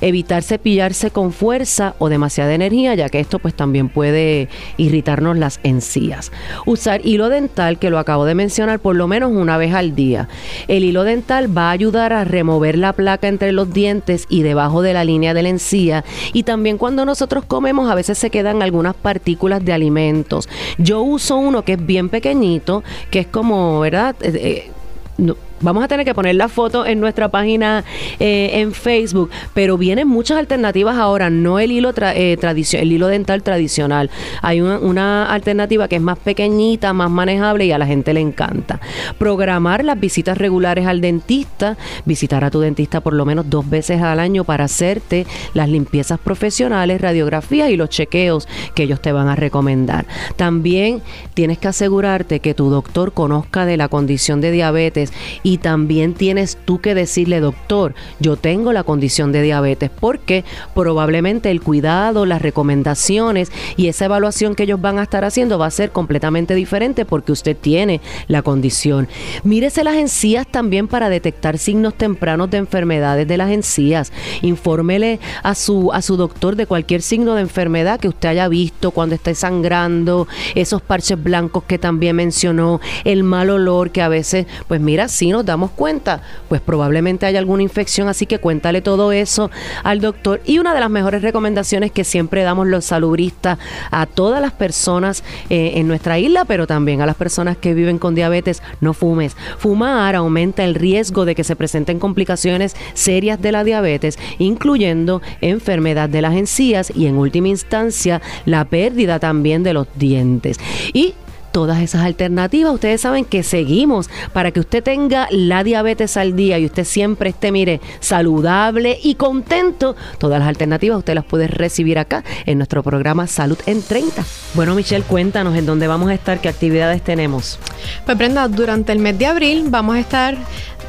Evitar 0.02 0.44
cepillarse 0.44 1.12
con 1.12 1.32
fuerza 1.32 1.96
o 2.00 2.10
demasiada 2.10 2.54
energía, 2.54 2.96
ya 2.96 3.10
que 3.10 3.20
esto 3.20 3.40
pues 3.40 3.54
también 3.54 3.90
puede 3.90 4.50
irritarnos 4.78 5.38
las 5.38 5.60
encías. 5.64 6.32
Usar 6.66 7.06
hilo 7.06 7.30
dental, 7.30 7.80
que 7.80 7.90
lo 7.90 8.00
acabo 8.00 8.26
de 8.26 8.36
mencionar, 8.36 8.80
por 8.80 8.96
lo 8.96 9.08
menos 9.08 9.32
una 9.32 9.58
vez 9.58 9.74
al 9.74 9.96
día. 9.96 10.28
El 10.68 10.84
hilo 10.84 11.04
dental 11.04 11.56
va 11.56 11.70
a 11.70 11.72
ayudar 11.72 12.14
a 12.14 12.26
remover 12.26 12.78
la 12.78 12.94
placa 12.94 13.28
entre 13.28 13.52
los 13.52 13.74
dientes 13.74 14.26
y 14.30 14.44
debajo 14.44 14.82
de 14.82 14.94
la 14.94 15.04
línea 15.04 15.34
de 15.34 15.44
la 15.44 15.50
encía. 15.50 16.04
Y 16.34 16.44
también 16.44 16.78
cuando 16.78 17.06
nosotros 17.06 17.46
comemos 17.46 17.90
a 17.90 17.96
veces 17.96 18.18
se 18.18 18.30
quedan 18.30 18.62
algunas 18.62 18.96
partículas 18.96 19.64
de 19.64 19.74
alimentos. 19.74 20.50
Yo 20.78 21.02
uso 21.02 21.38
uno 21.38 21.64
que 21.64 21.74
es 21.74 21.86
bien 21.86 22.10
pequeñito, 22.10 22.84
que 23.10 23.20
es 23.20 23.28
como, 23.28 23.80
¿verdad? 23.80 24.16
Eh, 24.22 24.72
eh, 25.18 25.34
Vamos 25.62 25.84
a 25.84 25.88
tener 25.88 26.06
que 26.06 26.14
poner 26.14 26.36
la 26.36 26.48
foto 26.48 26.86
en 26.86 27.00
nuestra 27.00 27.30
página 27.30 27.84
eh, 28.20 28.52
en 28.54 28.72
Facebook, 28.72 29.30
pero 29.54 29.78
vienen 29.78 30.08
muchas 30.08 30.38
alternativas 30.38 30.98
ahora, 30.98 31.30
no 31.30 31.60
el 31.60 31.72
hilo 31.72 31.92
eh, 31.98 32.38
el 32.74 32.92
hilo 32.92 33.08
dental 33.08 33.44
tradicional. 33.44 34.10
Hay 34.42 34.62
una, 34.62 35.26
alternativa 35.26 35.88
que 35.88 35.98
es 35.98 36.02
más 36.02 36.18
pequeñita, 36.18 36.94
más 36.94 37.10
manejable 37.10 37.66
y 37.66 37.72
a 37.72 37.78
la 37.78 37.86
gente 37.86 38.14
le 38.14 38.22
encanta. 38.22 38.80
Programar 39.18 39.84
las 39.84 40.00
visitas 40.00 40.38
regulares 40.38 40.86
al 40.86 41.02
dentista, 41.02 41.78
visitar 42.06 42.44
a 42.44 42.52
tu 42.52 42.60
dentista 42.60 43.02
por 43.02 43.14
lo 43.14 43.26
menos 43.26 43.50
dos 43.50 43.70
veces 43.70 44.02
al 44.02 44.20
año 44.20 44.44
para 44.44 44.66
hacerte 44.66 45.26
las 45.54 45.70
limpiezas 45.70 46.20
profesionales, 46.20 47.02
radiografías 47.02 47.70
y 47.70 47.78
los 47.78 47.90
chequeos 47.90 48.48
que 48.76 48.84
ellos 48.84 49.02
te 49.02 49.12
van 49.12 49.28
a 49.28 49.36
recomendar. 49.36 50.06
También 50.36 51.02
tienes 51.34 51.58
que 51.58 51.68
asegurarte 51.68 52.40
que 52.40 52.54
tu 52.54 52.70
doctor 52.70 53.14
conozca 53.14 53.66
de 53.66 53.78
la 53.78 53.88
condición 53.88 54.42
de 54.42 54.52
diabetes 54.52 55.12
también 55.58 56.14
tienes 56.14 56.58
tú 56.66 56.80
que 56.80 56.94
decirle, 56.94 57.40
doctor, 57.40 57.94
yo 58.20 58.38
tengo 58.38 58.74
la 58.74 58.84
condición 58.84 59.32
de 59.32 59.42
diabetes, 59.42 59.90
porque 59.90 60.44
probablemente 60.74 61.52
el 61.52 61.62
cuidado, 61.62 62.26
las 62.26 62.42
recomendaciones 62.42 63.52
y 63.78 63.88
esa 63.88 64.06
evaluación 64.06 64.56
que 64.56 64.64
ellos 64.64 64.82
van 64.82 65.00
a 65.00 65.04
estar 65.04 65.26
haciendo 65.26 65.58
va 65.58 65.66
a 65.66 65.72
ser 65.72 65.92
completamente 65.92 66.56
diferente 66.56 67.06
porque 67.06 67.32
usted 67.32 67.58
tiene 67.58 68.02
la 68.28 68.42
condición. 68.42 69.08
Mírese 69.44 69.84
las 69.84 69.96
encías 69.96 70.48
también 70.48 70.88
para 70.88 71.10
detectar 71.10 71.58
signos 71.58 71.96
tempranos 71.96 72.50
de 72.50 72.58
enfermedades 72.58 73.28
de 73.28 73.38
las 73.38 73.52
encías. 73.52 74.12
Infórmele 74.42 75.20
a 75.44 75.56
su, 75.56 75.92
a 75.94 76.02
su 76.02 76.18
doctor 76.18 76.56
de 76.56 76.66
cualquier 76.66 77.02
signo 77.02 77.36
de 77.36 77.42
enfermedad 77.42 78.00
que 78.00 78.08
usted 78.08 78.30
haya 78.30 78.48
visto 78.48 78.92
cuando 78.92 79.16
esté 79.16 79.36
sangrando, 79.36 80.28
esos 80.56 80.82
parches 80.82 81.22
blancos 81.22 81.64
que 81.64 81.78
también 81.78 82.16
mencionó, 82.16 82.80
el 83.04 83.24
mal 83.24 83.50
olor 83.50 83.92
que 83.92 84.02
a 84.02 84.10
veces, 84.10 84.46
pues 84.68 84.82
mira, 84.82 85.08
sí 85.08 85.32
damos 85.46 85.72
cuenta, 85.72 86.22
pues 86.48 86.62
probablemente 86.62 87.26
hay 87.26 87.36
alguna 87.36 87.64
infección, 87.64 88.08
así 88.08 88.26
que 88.26 88.40
cuéntale 88.40 88.82
todo 88.82 89.12
eso 89.12 89.50
al 89.84 90.02
doctor. 90.02 90.42
Y 90.46 90.60
una 90.60 90.74
de 90.74 90.80
las 90.80 90.90
mejores 90.90 91.22
recomendaciones 91.22 91.92
que 91.92 92.04
siempre 92.04 92.44
damos 92.44 92.68
los 92.68 92.86
salubristas 92.86 93.58
a 93.92 94.06
todas 94.06 94.42
las 94.42 94.54
personas 94.54 95.24
eh, 95.50 95.74
en 95.76 95.88
nuestra 95.88 96.20
isla, 96.20 96.46
pero 96.46 96.68
también 96.68 97.02
a 97.02 97.06
las 97.06 97.16
personas 97.16 97.58
que 97.58 97.74
viven 97.74 98.00
con 98.00 98.16
diabetes, 98.16 98.62
no 98.82 98.94
fumes. 98.94 99.36
Fumar 99.58 100.16
aumenta 100.16 100.64
el 100.64 100.76
riesgo 100.76 101.26
de 101.26 101.36
que 101.36 101.44
se 101.44 101.56
presenten 101.56 102.00
complicaciones 102.00 102.76
serias 102.94 103.42
de 103.42 103.52
la 103.52 103.64
diabetes, 103.64 104.18
incluyendo 104.38 105.22
enfermedad 105.42 106.10
de 106.10 106.22
las 106.22 106.36
encías 106.36 106.92
y 106.96 107.08
en 107.08 107.18
última 107.18 107.48
instancia 107.48 108.22
la 108.46 108.66
pérdida 108.66 109.20
también 109.20 109.64
de 109.64 109.74
los 109.74 109.88
dientes. 109.96 110.60
Y 110.94 111.14
todas 111.52 111.82
esas 111.82 112.04
alternativas. 112.04 112.74
Ustedes 112.74 113.02
saben 113.02 113.26
que 113.26 113.44
seguimos 113.44 114.10
para 114.34 114.52
que 114.52 114.60
usted 114.60 114.84
tenga 114.84 115.28
la 115.32 115.64
diabetes 115.64 116.18
al 116.18 116.36
día 116.36 116.60
y 116.60 116.66
usted 116.66 116.84
siempre 116.84 117.30
esté, 117.30 117.52
mire, 117.52 117.82
saludable 118.00 118.98
y 119.02 119.16
contento. 119.16 119.96
Todas 120.18 120.40
las 120.40 120.48
alternativas 120.48 120.98
usted 120.98 121.16
las 121.16 121.26
puede 121.26 121.48
recibir 121.48 122.00
acá 122.00 122.24
en 122.46 122.58
nuestro 122.58 122.84
programa 122.84 123.28
Salud 123.28 123.58
en 123.66 123.82
30. 123.82 124.24
Bueno, 124.54 124.76
Michelle, 124.76 125.04
cuéntanos 125.04 125.56
en 125.56 125.66
dónde 125.66 125.88
vamos 125.88 126.10
a 126.10 126.14
estar, 126.14 126.40
qué 126.42 126.50
actividades 126.50 127.02
tenemos. 127.02 127.60
Pues 128.06 128.18
Brenda, 128.18 128.48
durante 128.48 128.92
el 128.92 129.00
mes 129.00 129.18
de 129.18 129.26
abril 129.26 129.66
vamos 129.70 129.96
a 129.96 130.00
estar 130.00 130.38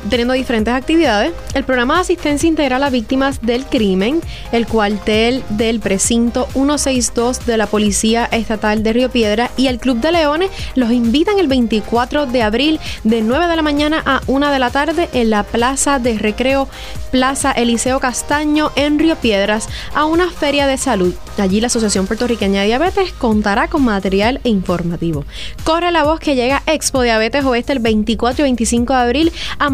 teniendo 0.09 0.35
diferentes 0.35 0.73
actividades. 0.73 1.33
El 1.55 1.65
programa 1.65 1.97
de 1.97 2.01
asistencia 2.01 2.49
integral 2.49 2.83
a 2.83 2.91
víctimas 2.91 3.41
del 3.43 3.67
crimen, 3.67 4.21
el 4.53 4.67
cuartel 4.67 5.43
del 5.51 5.81
precinto 5.81 6.49
162 6.53 7.47
de 7.47 7.57
la 7.57 7.67
Policía 7.67 8.29
Estatal 8.31 8.83
de 8.83 8.93
Río 8.93 9.11
Piedra 9.11 9.51
y 9.57 9.67
el 9.67 9.79
Club 9.79 10.01
de 10.01 10.13
Leones 10.13 10.51
los 10.75 10.91
invitan 10.93 11.39
el 11.39 11.49
24 11.49 12.27
de 12.27 12.43
abril 12.43 12.81
de 13.05 13.23
9 13.23 13.47
de 13.47 13.57
la 13.57 13.63
mañana 13.63 14.03
a 14.07 14.21
1 14.27 14.51
de 14.51 14.59
la 14.59 14.71
tarde 14.71 15.09
en 15.13 15.31
la 15.31 15.43
Plaza 15.43 15.99
de 15.99 16.19
Recreo 16.19 16.69
Plaza 17.11 17.51
Eliseo 17.53 17.99
Castaño 17.99 18.71
en 18.77 18.99
Río 18.99 19.17
Piedras 19.17 19.69
a 19.95 20.05
una 20.05 20.31
feria 20.31 20.67
de 20.67 20.79
salud. 20.79 21.15
Allí 21.39 21.61
la 21.61 21.67
Asociación 21.67 22.07
Puertorriqueña 22.07 22.61
de 22.61 22.69
Diabetes 22.69 23.13
contará 23.13 23.69
con 23.69 23.85
material 23.85 24.41
informativo. 24.45 25.25
Corre 25.65 25.91
la 25.91 26.05
voz 26.05 26.21
que 26.21 26.37
llega 26.37 26.63
Expo 26.67 27.03
Diabetes 27.03 27.45
Oeste 27.45 27.73
el 27.73 27.81
24 27.81 28.43
y 28.43 28.49
25 28.49 28.93
de 28.93 28.99
abril 28.99 29.33
a 29.59 29.71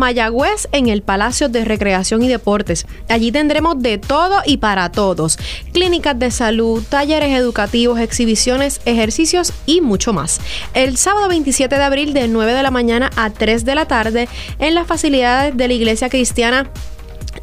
En 0.73 0.89
el 0.89 1.03
Palacio 1.03 1.51
de 1.51 1.67
Recreación 1.67 2.23
y 2.23 2.29
Deportes. 2.29 2.87
Allí 3.07 3.31
tendremos 3.31 3.83
de 3.83 3.99
todo 3.99 4.41
y 4.47 4.57
para 4.57 4.91
todos. 4.91 5.39
Clínicas 5.75 6.19
de 6.19 6.31
salud, 6.31 6.83
talleres 6.89 7.39
educativos, 7.39 8.01
exhibiciones, 8.01 8.81
ejercicios 8.87 9.53
y 9.67 9.83
mucho 9.83 10.15
más. 10.15 10.41
El 10.73 10.97
sábado 10.97 11.29
27 11.29 11.77
de 11.77 11.83
abril 11.83 12.15
de 12.15 12.29
9 12.29 12.55
de 12.55 12.63
la 12.63 12.71
mañana 12.71 13.11
a 13.15 13.29
3 13.29 13.67
de 13.67 13.75
la 13.75 13.89
tarde 13.89 14.27
en 14.59 14.75
las 14.75 14.87
facilidades 14.87 15.55
de 15.55 15.69
la 15.69 15.75
Iglesia 15.75 16.09
Cristiana 16.09 16.71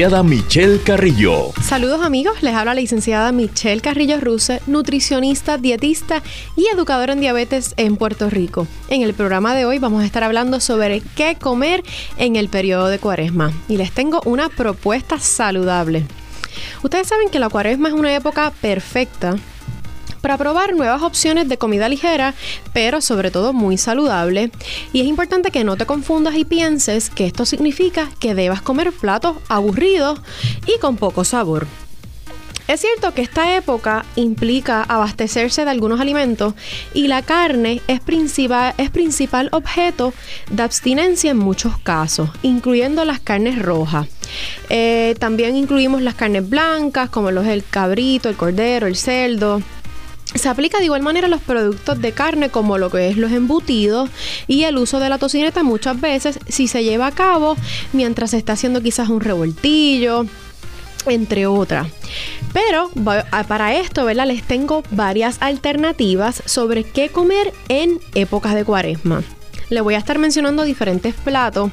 Michelle 0.07 0.79
Carrillo. 0.81 1.51
Saludos 1.61 2.01
amigos, 2.01 2.41
les 2.41 2.53
habla 2.53 2.73
la 2.73 2.79
licenciada 2.79 3.33
Michelle 3.33 3.81
Carrillo 3.81 4.17
Ruse, 4.21 4.61
nutricionista, 4.65 5.57
dietista 5.57 6.23
y 6.55 6.67
educadora 6.73 7.11
en 7.11 7.19
diabetes 7.19 7.73
en 7.75 7.97
Puerto 7.97 8.29
Rico. 8.29 8.67
En 8.87 9.01
el 9.01 9.13
programa 9.13 9.53
de 9.53 9.65
hoy 9.65 9.79
vamos 9.79 10.01
a 10.01 10.05
estar 10.05 10.23
hablando 10.23 10.61
sobre 10.61 11.01
qué 11.17 11.35
comer 11.35 11.83
en 12.17 12.37
el 12.37 12.47
periodo 12.47 12.87
de 12.87 12.99
cuaresma 12.99 13.51
y 13.67 13.75
les 13.75 13.91
tengo 13.91 14.21
una 14.23 14.47
propuesta 14.47 15.19
saludable. 15.19 16.05
Ustedes 16.83 17.07
saben 17.07 17.29
que 17.29 17.39
la 17.39 17.49
cuaresma 17.49 17.89
es 17.89 17.93
una 17.93 18.15
época 18.15 18.53
perfecta 18.61 19.35
para 20.21 20.37
probar 20.37 20.75
nuevas 20.75 21.01
opciones 21.01 21.49
de 21.49 21.57
comida 21.57 21.89
ligera, 21.89 22.33
pero 22.73 23.01
sobre 23.01 23.31
todo 23.31 23.53
muy 23.53 23.77
saludable. 23.77 24.51
Y 24.93 25.01
es 25.01 25.07
importante 25.07 25.51
que 25.51 25.63
no 25.63 25.77
te 25.77 25.85
confundas 25.85 26.35
y 26.35 26.45
pienses 26.45 27.09
que 27.09 27.25
esto 27.25 27.45
significa 27.45 28.09
que 28.19 28.35
debas 28.35 28.61
comer 28.61 28.91
platos 28.91 29.37
aburridos 29.47 30.21
y 30.65 30.79
con 30.79 30.97
poco 30.97 31.23
sabor. 31.23 31.67
Es 32.67 32.81
cierto 32.81 33.13
que 33.13 33.21
esta 33.21 33.55
época 33.55 34.03
implica 34.17 34.83
abastecerse 34.83 35.63
de 35.63 35.71
algunos 35.71 36.01
alimentos 36.01 36.53
y 36.93 37.07
la 37.07 37.21
carne 37.21 37.81
es 37.87 38.01
principal, 38.01 38.75
principal 38.91 39.47
objeto 39.53 40.13
de 40.49 40.63
abstinencia 40.63 41.31
en 41.31 41.37
muchos 41.37 41.77
casos, 41.77 42.29
incluyendo 42.41 43.05
las 43.05 43.21
carnes 43.21 43.57
rojas. 43.57 44.07
Eh, 44.69 45.15
también 45.17 45.55
incluimos 45.55 46.01
las 46.01 46.15
carnes 46.15 46.49
blancas, 46.49 47.09
como 47.09 47.31
los 47.31 47.47
el 47.47 47.63
cabrito, 47.63 48.27
el 48.27 48.35
cordero, 48.35 48.85
el 48.85 48.97
cerdo. 48.97 49.61
Se 50.35 50.49
aplica 50.49 50.79
de 50.79 50.85
igual 50.85 51.01
manera 51.01 51.27
a 51.27 51.29
los 51.29 51.41
productos 51.41 51.99
de 52.01 52.11
carne 52.11 52.49
como 52.49 52.77
lo 52.77 52.89
que 52.89 53.07
es 53.09 53.17
los 53.17 53.31
embutidos 53.31 54.09
y 54.47 54.63
el 54.63 54.77
uso 54.77 54.99
de 54.99 55.09
la 55.09 55.17
tocineta 55.17 55.63
muchas 55.63 55.99
veces 55.99 56.39
si 56.47 56.67
se 56.67 56.83
lleva 56.83 57.07
a 57.07 57.11
cabo 57.11 57.55
mientras 57.93 58.31
se 58.31 58.37
está 58.37 58.53
haciendo 58.53 58.81
quizás 58.81 59.09
un 59.09 59.21
revoltillo, 59.21 60.25
entre 61.05 61.47
otras. 61.47 61.87
Pero 62.53 62.89
para 63.47 63.75
esto, 63.75 64.05
¿verdad? 64.05 64.27
Les 64.27 64.43
tengo 64.43 64.83
varias 64.91 65.37
alternativas 65.41 66.43
sobre 66.45 66.83
qué 66.83 67.09
comer 67.09 67.53
en 67.69 67.99
épocas 68.13 68.55
de 68.55 68.65
cuaresma. 68.65 69.23
Les 69.69 69.83
voy 69.83 69.95
a 69.95 69.97
estar 69.99 70.17
mencionando 70.17 70.63
diferentes 70.63 71.13
platos 71.13 71.71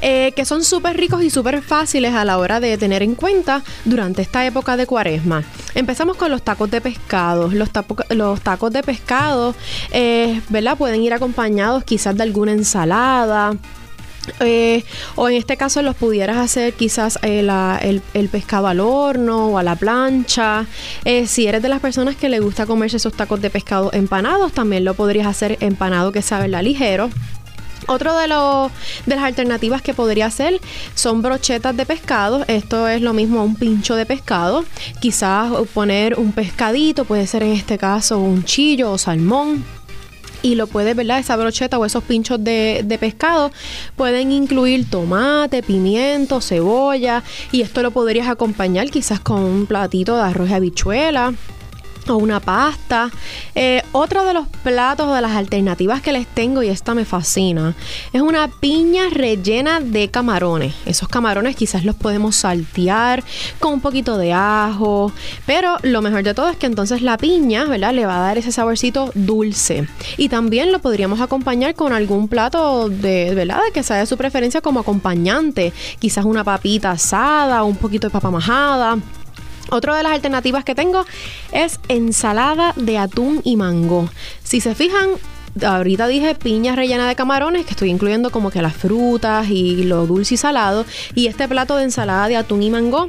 eh, 0.00 0.32
que 0.32 0.44
son 0.44 0.64
súper 0.64 0.96
ricos 0.96 1.22
y 1.22 1.30
súper 1.30 1.62
fáciles 1.62 2.14
a 2.14 2.24
la 2.24 2.38
hora 2.38 2.60
de 2.60 2.78
tener 2.78 3.02
en 3.02 3.14
cuenta 3.14 3.62
durante 3.84 4.22
esta 4.22 4.46
época 4.46 4.76
de 4.76 4.86
cuaresma. 4.86 5.44
Empezamos 5.74 6.16
con 6.16 6.30
los 6.30 6.42
tacos 6.42 6.70
de 6.70 6.80
pescado. 6.80 7.50
Los, 7.50 7.70
tacos 8.40 8.72
de 8.72 8.82
pescado, 8.82 9.54
eh, 9.90 10.40
¿verdad? 10.48 10.76
Pueden 10.76 11.02
ir 11.02 11.12
acompañados 11.12 11.84
quizás 11.84 12.16
de 12.16 12.22
alguna 12.22 12.52
ensalada. 12.52 13.56
Eh, 14.40 14.84
o 15.14 15.28
en 15.30 15.36
este 15.36 15.56
caso 15.56 15.80
los 15.80 15.96
pudieras 15.96 16.36
hacer 16.36 16.74
quizás 16.74 17.18
el, 17.22 17.50
el, 18.12 18.28
pescado 18.28 18.66
al 18.66 18.78
horno 18.78 19.48
o 19.48 19.58
a 19.58 19.62
la 19.62 19.74
plancha. 19.74 20.66
si 21.26 21.46
eres 21.46 21.62
de 21.62 21.68
las 21.70 21.80
personas 21.80 22.14
que 22.14 22.28
le 22.28 22.40
gusta 22.40 22.66
comerse 22.66 22.98
esos 22.98 23.14
tacos 23.14 23.40
de 23.40 23.48
pescado 23.48 23.90
empanados, 23.94 24.52
también 24.52 24.84
lo 24.84 24.94
podrías 24.94 25.26
hacer 25.26 25.56
empanado 25.60 26.12
que 26.12 26.20
sabe 26.22 26.48
la 26.48 26.62
ligero. 26.62 27.08
Otro 27.88 28.14
de, 28.18 28.28
los, 28.28 28.70
de 29.06 29.16
las 29.16 29.24
alternativas 29.24 29.80
que 29.80 29.94
podría 29.94 30.30
ser 30.30 30.60
son 30.94 31.22
brochetas 31.22 31.74
de 31.74 31.86
pescado. 31.86 32.44
Esto 32.46 32.86
es 32.86 33.00
lo 33.00 33.14
mismo 33.14 33.40
a 33.40 33.44
un 33.44 33.54
pincho 33.54 33.96
de 33.96 34.04
pescado. 34.04 34.66
Quizás 35.00 35.50
poner 35.72 36.18
un 36.18 36.32
pescadito, 36.32 37.06
puede 37.06 37.26
ser 37.26 37.42
en 37.42 37.52
este 37.52 37.78
caso 37.78 38.18
un 38.18 38.44
chillo 38.44 38.92
o 38.92 38.98
salmón 38.98 39.64
y 40.42 40.54
lo 40.54 40.66
puedes, 40.66 40.94
¿verdad? 40.94 41.18
Esa 41.18 41.36
brocheta 41.36 41.78
o 41.78 41.86
esos 41.86 42.04
pinchos 42.04 42.44
de, 42.44 42.82
de, 42.84 42.98
pescado 42.98 43.50
pueden 43.96 44.32
incluir 44.32 44.88
tomate, 44.88 45.62
pimiento, 45.62 46.42
cebolla 46.42 47.22
y 47.52 47.62
esto 47.62 47.82
lo 47.82 47.90
podrías 47.90 48.28
acompañar 48.28 48.90
quizás 48.90 49.18
con 49.18 49.40
un 49.40 49.66
platito 49.66 50.14
de 50.14 50.22
arroz 50.22 50.50
y 50.50 50.52
habichuela 50.52 51.32
o 52.14 52.18
una 52.18 52.40
pasta. 52.40 53.10
Eh, 53.54 53.82
otro 53.92 54.24
de 54.24 54.34
los 54.34 54.46
platos 54.62 55.14
de 55.14 55.20
las 55.20 55.32
alternativas 55.32 56.02
que 56.02 56.12
les 56.12 56.26
tengo, 56.26 56.62
y 56.62 56.68
esta 56.68 56.94
me 56.94 57.04
fascina, 57.04 57.74
es 58.12 58.22
una 58.22 58.48
piña 58.48 59.04
rellena 59.10 59.80
de 59.80 60.08
camarones. 60.10 60.74
Esos 60.86 61.08
camarones 61.08 61.56
quizás 61.56 61.84
los 61.84 61.96
podemos 61.96 62.36
saltear 62.36 63.22
con 63.58 63.74
un 63.74 63.80
poquito 63.80 64.18
de 64.18 64.32
ajo, 64.32 65.12
pero 65.46 65.76
lo 65.82 66.02
mejor 66.02 66.22
de 66.22 66.34
todo 66.34 66.48
es 66.48 66.56
que 66.56 66.66
entonces 66.66 67.02
la 67.02 67.16
piña, 67.16 67.64
¿verdad? 67.64 67.92
Le 67.92 68.06
va 68.06 68.18
a 68.18 68.20
dar 68.20 68.38
ese 68.38 68.52
saborcito 68.52 69.10
dulce. 69.14 69.88
Y 70.16 70.28
también 70.28 70.72
lo 70.72 70.78
podríamos 70.78 71.20
acompañar 71.20 71.74
con 71.74 71.92
algún 71.92 72.28
plato 72.28 72.88
de, 72.88 73.34
¿verdad? 73.34 73.60
Que 73.72 73.82
sea 73.82 73.96
de 73.96 74.06
su 74.06 74.16
preferencia 74.16 74.60
como 74.60 74.80
acompañante. 74.80 75.72
Quizás 75.98 76.24
una 76.24 76.44
papita 76.44 76.92
asada, 76.92 77.62
un 77.62 77.76
poquito 77.76 78.06
de 78.06 78.12
papa 78.12 78.30
majada 78.30 78.98
otra 79.70 79.96
de 79.96 80.02
las 80.02 80.12
alternativas 80.12 80.64
que 80.64 80.74
tengo 80.74 81.04
es 81.52 81.80
ensalada 81.88 82.72
de 82.76 82.98
atún 82.98 83.40
y 83.44 83.56
mango. 83.56 84.08
Si 84.42 84.60
se 84.60 84.74
fijan, 84.74 85.10
ahorita 85.62 86.06
dije 86.06 86.34
piña 86.34 86.76
rellena 86.76 87.08
de 87.08 87.16
camarones, 87.16 87.64
que 87.64 87.72
estoy 87.72 87.90
incluyendo 87.90 88.30
como 88.30 88.50
que 88.50 88.62
las 88.62 88.74
frutas 88.74 89.48
y 89.50 89.84
lo 89.84 90.06
dulce 90.06 90.34
y 90.34 90.36
salado. 90.36 90.84
Y 91.14 91.26
este 91.26 91.48
plato 91.48 91.76
de 91.76 91.84
ensalada 91.84 92.28
de 92.28 92.36
atún 92.36 92.62
y 92.62 92.70
mango 92.70 93.08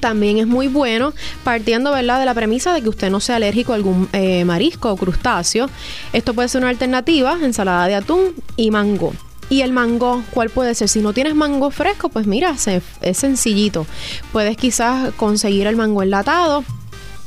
también 0.00 0.38
es 0.38 0.46
muy 0.46 0.68
bueno, 0.68 1.12
partiendo 1.44 1.94
de 1.94 2.02
la 2.02 2.34
premisa 2.34 2.72
de 2.72 2.82
que 2.82 2.88
usted 2.88 3.10
no 3.10 3.20
sea 3.20 3.36
alérgico 3.36 3.72
a 3.72 3.76
algún 3.76 4.08
eh, 4.12 4.44
marisco 4.44 4.90
o 4.90 4.96
crustáceo. 4.96 5.68
Esto 6.12 6.34
puede 6.34 6.48
ser 6.48 6.62
una 6.62 6.70
alternativa, 6.70 7.38
ensalada 7.42 7.86
de 7.86 7.94
atún 7.96 8.34
y 8.56 8.70
mango. 8.70 9.12
Y 9.52 9.60
el 9.60 9.70
mango, 9.74 10.24
¿cuál 10.30 10.48
puede 10.48 10.74
ser? 10.74 10.88
Si 10.88 11.00
no 11.00 11.12
tienes 11.12 11.34
mango 11.34 11.70
fresco, 11.70 12.08
pues 12.08 12.26
mira, 12.26 12.56
es 13.02 13.18
sencillito. 13.18 13.84
Puedes 14.32 14.56
quizás 14.56 15.12
conseguir 15.12 15.66
el 15.66 15.76
mango 15.76 16.02
enlatado. 16.02 16.64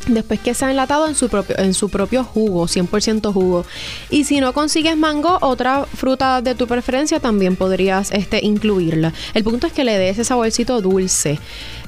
Después 0.08 0.40
que 0.40 0.56
sea 0.56 0.72
enlatado 0.72 1.08
en 1.08 1.14
su 1.14 1.30
propio, 1.30 1.56
en 1.60 1.76
su 1.76 1.90
propio 1.90 2.24
jugo, 2.24 2.66
100% 2.66 3.32
jugo. 3.32 3.64
Y 4.10 4.24
si 4.24 4.40
no 4.40 4.54
consigues 4.54 4.98
mango, 4.98 5.38
otra 5.42 5.86
fruta 5.86 6.42
de 6.42 6.56
tu 6.56 6.66
preferencia 6.66 7.20
también 7.20 7.56
podrías 7.56 8.10
este, 8.10 8.44
incluirla. 8.44 9.14
El 9.36 9.44
punto 9.44 9.68
es 9.68 9.74
que 9.74 9.84
le 9.84 9.96
dé 9.96 10.10
ese 10.10 10.24
saborcito 10.24 10.82
dulce. 10.82 11.40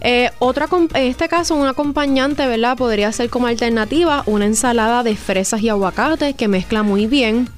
Eh, 0.02 0.30
otra, 0.38 0.68
en 0.72 1.04
este 1.04 1.28
caso, 1.30 1.56
un 1.56 1.66
acompañante, 1.66 2.46
¿verdad? 2.46 2.78
Podría 2.78 3.12
ser 3.12 3.32
como 3.32 3.48
alternativa 3.48 4.22
una 4.28 4.46
ensalada 4.46 5.02
de 5.02 5.16
fresas 5.16 5.64
y 5.64 5.70
aguacate 5.70 6.36
que 6.36 6.48
mezcla 6.48 6.84
muy 6.84 7.08
bien 7.08 7.50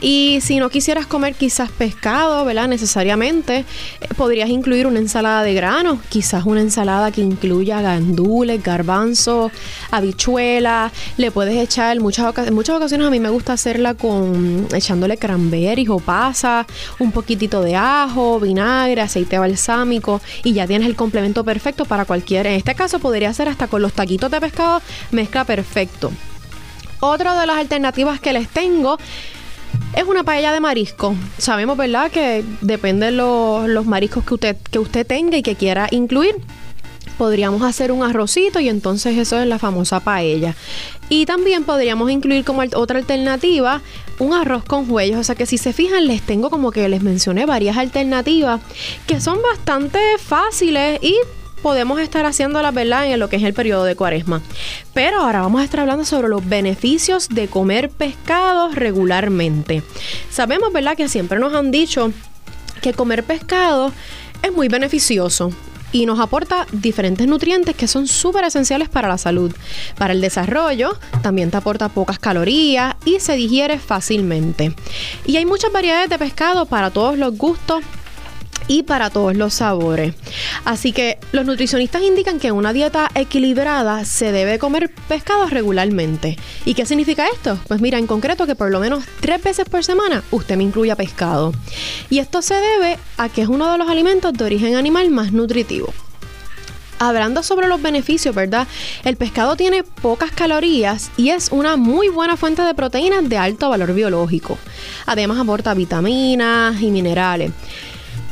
y 0.00 0.40
si 0.42 0.58
no 0.58 0.70
quisieras 0.70 1.06
comer 1.06 1.34
quizás 1.34 1.70
pescado, 1.70 2.44
¿verdad? 2.44 2.68
Necesariamente, 2.68 3.64
eh, 4.00 4.08
podrías 4.16 4.48
incluir 4.48 4.86
una 4.86 4.98
ensalada 4.98 5.42
de 5.42 5.54
granos, 5.54 5.98
quizás 6.08 6.44
una 6.46 6.60
ensalada 6.60 7.10
que 7.10 7.20
incluya 7.20 7.82
gandules, 7.82 8.62
garbanzos, 8.62 9.50
habichuelas. 9.90 10.92
Le 11.16 11.30
puedes 11.30 11.56
echar, 11.56 11.98
muchas 12.00 12.36
en 12.46 12.54
muchas 12.54 12.76
ocasiones 12.76 13.06
a 13.06 13.10
mí 13.10 13.18
me 13.18 13.30
gusta 13.30 13.54
hacerla 13.54 13.94
con 13.94 14.68
echándole 14.72 15.16
cranberries 15.16 15.88
o 15.88 15.98
pasas, 15.98 16.66
un 16.98 17.10
poquitito 17.10 17.62
de 17.62 17.74
ajo, 17.74 18.38
vinagre, 18.38 19.00
aceite 19.00 19.38
balsámico 19.38 20.20
y 20.44 20.52
ya 20.52 20.66
tienes 20.66 20.86
el 20.86 20.94
complemento 20.94 21.44
perfecto 21.44 21.84
para 21.84 22.04
cualquier. 22.04 22.46
En 22.46 22.54
este 22.54 22.74
caso 22.74 23.00
podría 23.00 23.32
ser 23.32 23.48
hasta 23.48 23.66
con 23.66 23.82
los 23.82 23.92
taquitos 23.92 24.30
de 24.30 24.40
pescado, 24.40 24.80
mezcla 25.10 25.44
perfecto. 25.44 26.12
Otra 27.00 27.40
de 27.40 27.46
las 27.46 27.58
alternativas 27.58 28.20
que 28.20 28.32
les 28.32 28.48
tengo 28.48 28.98
es 29.94 30.04
una 30.04 30.24
paella 30.24 30.52
de 30.52 30.60
marisco. 30.60 31.14
Sabemos, 31.38 31.76
¿verdad?, 31.76 32.10
que 32.10 32.44
depende 32.60 33.06
de 33.06 33.12
los, 33.12 33.86
mariscos 33.86 34.24
que 34.24 34.34
usted, 34.34 34.56
que 34.70 34.78
usted 34.78 35.06
tenga 35.06 35.36
y 35.36 35.42
que 35.42 35.56
quiera 35.56 35.88
incluir 35.90 36.36
podríamos 37.16 37.62
hacer 37.62 37.90
un 37.90 38.04
arrocito 38.04 38.60
y 38.60 38.68
entonces 38.68 39.18
eso 39.18 39.38
es 39.38 39.46
la 39.46 39.58
famosa 39.58 39.98
paella. 39.98 40.54
Y 41.08 41.26
también 41.26 41.64
podríamos 41.64 42.10
incluir 42.10 42.44
como 42.44 42.62
otra 42.74 42.98
alternativa 42.98 43.82
un 44.18 44.32
arroz 44.32 44.64
con 44.64 44.90
huellos. 44.90 45.18
O 45.18 45.24
sea 45.24 45.34
que 45.34 45.44
si 45.44 45.58
se 45.58 45.72
fijan, 45.72 46.06
les 46.06 46.22
tengo 46.22 46.48
como 46.48 46.70
que 46.70 46.88
les 46.88 47.02
mencioné 47.02 47.44
varias 47.44 47.76
alternativas 47.76 48.60
que 49.06 49.20
son 49.20 49.40
bastante 49.42 49.98
fáciles 50.18 51.00
y 51.02 51.16
podemos 51.62 52.00
estar 52.00 52.26
haciendo 52.26 52.62
la 52.62 52.70
verdad 52.70 53.06
en 53.06 53.18
lo 53.18 53.28
que 53.28 53.36
es 53.36 53.42
el 53.42 53.54
periodo 53.54 53.84
de 53.84 53.96
cuaresma. 53.96 54.42
Pero 54.94 55.20
ahora 55.20 55.40
vamos 55.40 55.60
a 55.60 55.64
estar 55.64 55.80
hablando 55.80 56.04
sobre 56.04 56.28
los 56.28 56.46
beneficios 56.48 57.28
de 57.28 57.48
comer 57.48 57.90
pescado 57.90 58.70
regularmente. 58.70 59.82
Sabemos, 60.30 60.72
¿verdad?, 60.72 60.96
que 60.96 61.08
siempre 61.08 61.38
nos 61.38 61.54
han 61.54 61.70
dicho 61.70 62.12
que 62.80 62.92
comer 62.92 63.24
pescado 63.24 63.92
es 64.42 64.52
muy 64.52 64.68
beneficioso 64.68 65.52
y 65.92 66.06
nos 66.06 66.20
aporta 66.20 66.66
diferentes 66.72 67.26
nutrientes 67.26 67.74
que 67.74 67.88
son 67.88 68.06
súper 68.06 68.44
esenciales 68.44 68.88
para 68.88 69.08
la 69.08 69.18
salud. 69.18 69.54
Para 69.96 70.12
el 70.12 70.20
desarrollo, 70.20 70.98
también 71.22 71.50
te 71.50 71.56
aporta 71.56 71.88
pocas 71.88 72.18
calorías 72.18 72.94
y 73.04 73.20
se 73.20 73.36
digiere 73.36 73.78
fácilmente. 73.78 74.74
Y 75.24 75.36
hay 75.36 75.46
muchas 75.46 75.72
variedades 75.72 76.10
de 76.10 76.18
pescado 76.18 76.66
para 76.66 76.90
todos 76.90 77.16
los 77.16 77.36
gustos 77.36 77.82
y 78.68 78.84
para 78.84 79.10
todos 79.10 79.34
los 79.36 79.54
sabores. 79.54 80.14
Así 80.64 80.92
que 80.92 81.18
los 81.32 81.44
nutricionistas 81.44 82.02
indican 82.02 82.38
que 82.38 82.48
en 82.48 82.54
una 82.54 82.72
dieta 82.72 83.10
equilibrada 83.14 84.04
se 84.04 84.30
debe 84.30 84.58
comer 84.58 84.92
pescado 85.08 85.46
regularmente. 85.46 86.36
¿Y 86.64 86.74
qué 86.74 86.86
significa 86.86 87.26
esto? 87.32 87.58
Pues 87.66 87.80
mira, 87.80 87.98
en 87.98 88.06
concreto 88.06 88.46
que 88.46 88.54
por 88.54 88.70
lo 88.70 88.78
menos 88.78 89.04
tres 89.20 89.42
veces 89.42 89.68
por 89.68 89.82
semana 89.82 90.22
usted 90.30 90.56
me 90.56 90.64
incluya 90.64 90.94
pescado. 90.94 91.52
Y 92.10 92.18
esto 92.18 92.42
se 92.42 92.54
debe 92.54 92.98
a 93.16 93.28
que 93.28 93.42
es 93.42 93.48
uno 93.48 93.72
de 93.72 93.78
los 93.78 93.88
alimentos 93.88 94.32
de 94.34 94.44
origen 94.44 94.76
animal 94.76 95.10
más 95.10 95.32
nutritivo. 95.32 95.92
Hablando 97.00 97.44
sobre 97.44 97.68
los 97.68 97.80
beneficios, 97.80 98.34
¿verdad? 98.34 98.66
El 99.04 99.16
pescado 99.16 99.54
tiene 99.54 99.84
pocas 99.84 100.32
calorías 100.32 101.12
y 101.16 101.30
es 101.30 101.50
una 101.52 101.76
muy 101.76 102.08
buena 102.08 102.36
fuente 102.36 102.62
de 102.62 102.74
proteínas 102.74 103.28
de 103.28 103.38
alto 103.38 103.70
valor 103.70 103.94
biológico. 103.94 104.58
Además 105.06 105.38
aporta 105.38 105.74
vitaminas 105.74 106.80
y 106.82 106.90
minerales. 106.90 107.52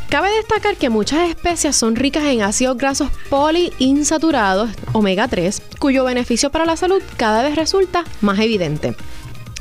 Cabe 0.08 0.30
destacar 0.30 0.76
que 0.76 0.88
muchas 0.88 1.28
especias 1.28 1.74
son 1.74 1.96
ricas 1.96 2.24
en 2.24 2.42
ácidos 2.42 2.76
grasos 2.76 3.10
poliinsaturados, 3.28 4.70
omega 4.92 5.26
3, 5.26 5.62
cuyo 5.80 6.04
beneficio 6.04 6.50
para 6.50 6.64
la 6.64 6.76
salud 6.76 7.02
cada 7.16 7.42
vez 7.42 7.56
resulta 7.56 8.04
más 8.20 8.38
evidente. 8.38 8.94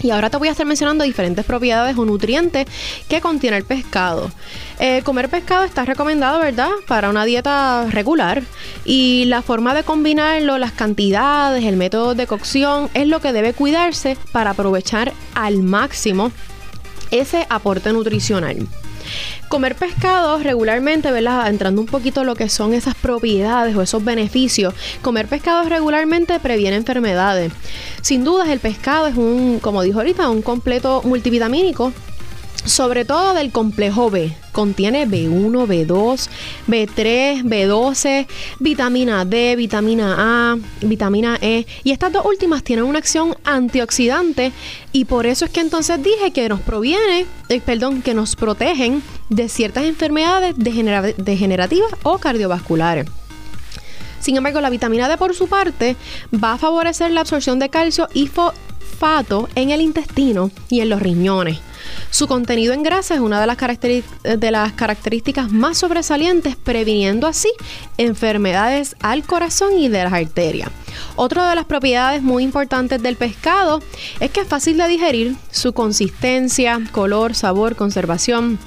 Y 0.01 0.12
ahora 0.12 0.29
te 0.29 0.38
voy 0.38 0.49
a 0.49 0.51
estar 0.51 0.67
mencionando 0.67 1.03
diferentes 1.03 1.45
propiedades 1.45 1.97
o 1.97 2.05
nutrientes 2.05 2.67
que 3.10 3.21
contiene 3.21 3.58
el 3.58 3.63
pescado. 3.63 4.29
Eh, 4.79 5.01
comer 5.03 5.29
pescado 5.29 5.63
está 5.63 5.84
recomendado, 5.84 6.39
¿verdad? 6.39 6.69
Para 6.88 7.10
una 7.10 7.25
dieta 7.25 7.88
regular. 7.89 8.43
Y 8.84 9.25
la 9.25 9.41
forma 9.41 9.73
de 9.73 9.84
combinarlo, 9.84 10.60
las 10.60 10.73
cantidades, 10.73 11.63
el 11.63 11.75
método 11.75 12.13
de 12.13 12.27
cocción, 12.27 12.89
es 12.93 13.08
lo 13.08 13.19
que 13.19 13.34
debe 13.34 13.53
cuidarse 13.53 14.15
para 14.31 14.51
aprovechar 14.51 15.12
al 15.34 15.63
máximo 15.63 16.31
ese 17.10 17.47
aporte 17.49 17.91
nutricional. 17.91 18.67
Comer 19.47 19.75
pescado 19.75 20.37
regularmente, 20.39 21.11
¿verdad? 21.11 21.47
Entrando 21.49 21.81
un 21.81 21.87
poquito 21.87 22.23
lo 22.23 22.35
que 22.35 22.49
son 22.49 22.73
esas 22.73 22.95
propiedades 22.95 23.75
o 23.75 23.81
esos 23.81 24.03
beneficios. 24.03 24.73
Comer 25.01 25.27
pescado 25.27 25.67
regularmente 25.67 26.39
previene 26.39 26.75
enfermedades. 26.75 27.51
Sin 28.01 28.23
dudas, 28.23 28.49
el 28.49 28.59
pescado 28.59 29.07
es 29.07 29.15
un, 29.15 29.59
como 29.59 29.81
dijo 29.81 29.99
ahorita, 29.99 30.29
un 30.29 30.41
completo 30.41 31.01
multivitamínico 31.03 31.93
sobre 32.65 33.06
todo 33.06 33.34
del 33.34 33.51
complejo 33.51 34.10
B. 34.10 34.34
Contiene 34.51 35.08
B1, 35.08 35.67
B2, 35.67 36.30
B3, 36.67 37.43
B12, 37.43 38.28
vitamina 38.60 39.25
D, 39.25 39.56
vitamina 39.56 40.15
A, 40.17 40.58
vitamina 40.82 41.38
E. 41.41 41.65
Y 41.84 41.91
estas 41.91 42.12
dos 42.12 42.25
últimas 42.25 42.63
tienen 42.63 42.86
una 42.86 42.99
acción 42.99 43.36
antioxidante 43.43 44.51
y 44.91 45.06
por 45.06 45.25
eso 45.25 45.45
es 45.45 45.51
que 45.51 45.60
entonces 45.60 46.01
dije 46.01 46.32
que 46.32 46.49
nos 46.49 46.62
proviene, 46.62 47.25
eh, 47.49 47.62
perdón, 47.62 48.01
que 48.01 48.13
nos 48.13 48.36
protegen 48.36 49.04
de 49.30 49.49
ciertas 49.49 49.86
enfermedades 49.86 50.56
degenerativas 50.58 51.91
o 52.04 52.17
cardiovasculares. 52.17 53.08
Sin 54.19 54.38
embargo, 54.38 54.60
la 54.60 54.71
vitamina 54.71 55.08
D 55.08 55.17
por 55.17 55.36
su 55.36 55.47
parte 55.47 55.95
va 56.34 56.54
a 56.54 56.58
favorecer 56.58 57.12
la 57.12 57.21
absorción 57.21 57.60
de 57.60 57.69
calcio 57.69 58.08
y 58.13 58.25
fosfato 58.25 59.49
en 59.54 59.69
el 59.69 59.82
intestino 59.82 60.49
y 60.67 60.80
en 60.80 60.89
los 60.89 60.99
riñones. 60.99 61.60
Su 62.10 62.28
contenido 62.28 62.74
en 62.74 62.84
grasa 62.84 63.15
es 63.15 63.19
una 63.19 63.41
de 63.41 63.48
las, 64.52 64.74
características 64.74 65.52
más 65.52 65.78
sobresalientes, 65.78 66.56
previniendo 66.56 67.28
así 67.28 67.50
enfermedades 67.98 68.95
al 69.02 69.24
corazón 69.24 69.78
y 69.78 69.89
de 69.89 70.04
las 70.04 70.13
arterias. 70.13 70.69
Otra 71.15 71.50
de 71.50 71.56
las 71.56 71.65
propiedades 71.65 72.21
muy 72.21 72.43
importantes 72.43 73.02
del 73.02 73.15
pescado 73.15 73.82
es 74.19 74.32
que 74.32 74.41
es 74.41 74.48
fácil 74.48 74.78
de 74.78 74.88
digerir, 74.88 75.36
su 75.52 75.74
consistencia, 75.74 76.80
color, 76.91 77.36
sabor, 77.36 77.76
conservación. 77.76 78.60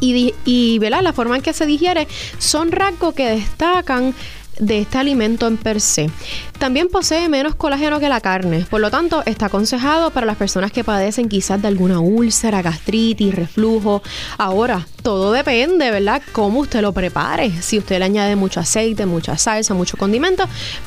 Y, 0.00 0.34
y 0.44 0.80
la 0.80 1.12
forma 1.12 1.36
en 1.36 1.42
que 1.42 1.52
se 1.52 1.66
digiere 1.66 2.08
son 2.38 2.72
rasgos 2.72 3.14
que 3.14 3.28
destacan 3.28 4.14
de 4.58 4.80
este 4.80 4.98
alimento 4.98 5.46
en 5.46 5.56
per 5.56 5.80
se. 5.80 6.10
También 6.58 6.88
posee 6.88 7.28
menos 7.28 7.54
colágeno 7.54 7.98
que 8.00 8.08
la 8.08 8.20
carne, 8.20 8.64
por 8.70 8.80
lo 8.80 8.90
tanto 8.90 9.22
está 9.26 9.46
aconsejado 9.46 10.10
para 10.10 10.26
las 10.26 10.36
personas 10.36 10.72
que 10.72 10.84
padecen 10.84 11.28
quizás 11.28 11.60
de 11.60 11.68
alguna 11.68 12.00
úlcera, 12.00 12.62
gastritis, 12.62 13.34
reflujo. 13.34 14.02
Ahora, 14.38 14.86
todo 15.02 15.32
depende, 15.32 15.90
¿verdad? 15.90 16.22
Cómo 16.32 16.60
usted 16.60 16.80
lo 16.80 16.92
prepare. 16.92 17.50
Si 17.62 17.78
usted 17.78 17.98
le 17.98 18.04
añade 18.04 18.36
mucho 18.36 18.60
aceite, 18.60 19.06
mucha 19.06 19.36
salsa, 19.36 19.74
mucho 19.74 19.96
condimento, 19.96 20.44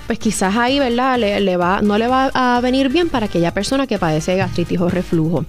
pues 0.08 0.20
quizás 0.20 0.56
ahí, 0.56 0.80
¿verdad? 0.80 1.18
Le, 1.18 1.58
va, 1.58 1.82
no 1.82 1.98
le 1.98 2.08
va 2.08 2.32
a 2.34 2.62
venir 2.62 2.90
bien 2.90 3.10
para 3.10 3.26
aquella 3.26 3.54
persona 3.54 3.88
que 3.88 4.00
padece 4.00 4.32
de 4.32 4.38
gastritis 4.38 4.80
o 4.80 4.90
reflujo. 4.90 5.46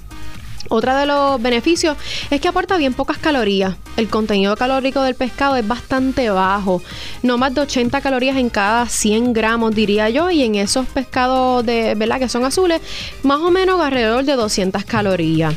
Otra 0.68 0.98
de 0.98 1.06
los 1.06 1.40
beneficios 1.40 1.96
es 2.30 2.40
que 2.40 2.48
aporta 2.48 2.76
bien 2.76 2.94
pocas 2.94 3.18
calorías. 3.18 3.76
El 3.96 4.08
contenido 4.08 4.56
calórico 4.56 5.02
del 5.02 5.14
pescado 5.14 5.56
es 5.56 5.66
bastante 5.66 6.30
bajo, 6.30 6.82
no 7.22 7.38
más 7.38 7.54
de 7.54 7.62
80 7.62 8.00
calorías 8.00 8.36
en 8.36 8.50
cada 8.50 8.86
100 8.86 9.32
gramos 9.32 9.74
diría 9.74 10.10
yo, 10.10 10.30
y 10.30 10.42
en 10.42 10.54
esos 10.54 10.86
pescados 10.86 11.64
de, 11.64 11.94
¿verdad? 11.94 12.18
que 12.18 12.28
son 12.28 12.44
azules, 12.44 12.80
más 13.22 13.40
o 13.40 13.50
menos 13.50 13.80
alrededor 13.80 14.24
de 14.24 14.34
200 14.34 14.84
calorías. 14.84 15.54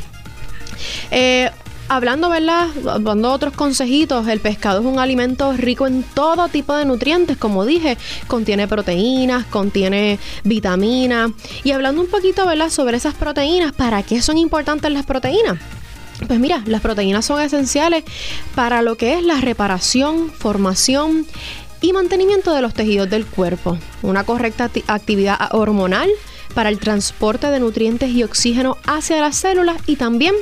Eh, 1.10 1.50
hablando, 1.90 2.28
¿verdad? 2.28 2.68
Dando 3.00 3.32
otros 3.32 3.52
consejitos, 3.52 4.28
el 4.28 4.38
pescado 4.38 4.78
es 4.78 4.86
un 4.86 5.00
alimento 5.00 5.52
rico 5.52 5.88
en 5.88 6.04
todo 6.04 6.48
tipo 6.48 6.74
de 6.76 6.84
nutrientes, 6.84 7.36
como 7.36 7.66
dije, 7.66 7.98
contiene 8.28 8.68
proteínas, 8.68 9.44
contiene 9.46 10.20
vitaminas. 10.44 11.32
Y 11.64 11.72
hablando 11.72 12.00
un 12.00 12.06
poquito, 12.06 12.46
¿verdad? 12.46 12.70
Sobre 12.70 12.96
esas 12.96 13.14
proteínas, 13.14 13.72
¿para 13.72 14.04
qué 14.04 14.22
son 14.22 14.38
importantes 14.38 14.90
las 14.92 15.04
proteínas? 15.04 15.58
Pues 16.28 16.38
mira, 16.38 16.62
las 16.66 16.80
proteínas 16.80 17.24
son 17.24 17.40
esenciales 17.40 18.04
para 18.54 18.82
lo 18.82 18.96
que 18.96 19.14
es 19.14 19.24
la 19.24 19.40
reparación, 19.40 20.30
formación 20.30 21.26
y 21.80 21.92
mantenimiento 21.92 22.54
de 22.54 22.62
los 22.62 22.72
tejidos 22.72 23.10
del 23.10 23.26
cuerpo. 23.26 23.78
Una 24.02 24.22
correcta 24.22 24.70
actividad 24.86 25.38
hormonal 25.52 26.08
para 26.50 26.68
el 26.68 26.78
transporte 26.78 27.48
de 27.48 27.60
nutrientes 27.60 28.10
y 28.10 28.22
oxígeno 28.22 28.76
hacia 28.86 29.20
las 29.20 29.36
células 29.36 29.76
y 29.86 29.96
también 29.96 30.34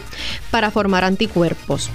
para 0.51 0.71
formar 0.71 1.05
anticuerpos. 1.05 1.91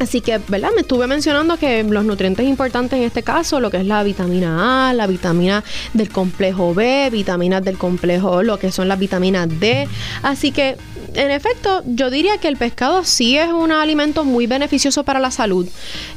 Así 0.00 0.20
que, 0.20 0.38
¿verdad? 0.48 0.70
Me 0.74 0.80
estuve 0.80 1.06
mencionando 1.06 1.56
que 1.56 1.84
los 1.84 2.04
nutrientes 2.04 2.46
importantes 2.46 2.98
en 2.98 3.04
este 3.04 3.22
caso, 3.22 3.60
lo 3.60 3.70
que 3.70 3.76
es 3.76 3.86
la 3.86 4.02
vitamina 4.02 4.88
A, 4.88 4.92
la 4.92 5.06
vitamina 5.06 5.62
del 5.92 6.08
complejo 6.08 6.74
B, 6.74 7.10
vitaminas 7.10 7.62
del 7.62 7.78
complejo, 7.78 8.42
lo 8.42 8.58
que 8.58 8.72
son 8.72 8.88
las 8.88 8.98
vitaminas 8.98 9.48
D. 9.60 9.86
Así 10.22 10.50
que, 10.50 10.76
en 11.14 11.30
efecto, 11.30 11.82
yo 11.86 12.10
diría 12.10 12.38
que 12.38 12.48
el 12.48 12.56
pescado 12.56 13.04
sí 13.04 13.38
es 13.38 13.52
un 13.52 13.70
alimento 13.70 14.24
muy 14.24 14.48
beneficioso 14.48 15.04
para 15.04 15.20
la 15.20 15.30
salud. 15.30 15.68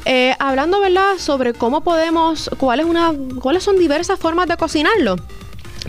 Eh, 0.04 0.34
hablando, 0.40 0.80
¿verdad?, 0.80 1.18
sobre 1.18 1.52
cómo 1.52 1.82
podemos, 1.82 2.50
cuáles 2.58 3.62
son 3.62 3.78
diversas 3.78 4.18
formas 4.18 4.48
de 4.48 4.56
cocinarlo. 4.56 5.16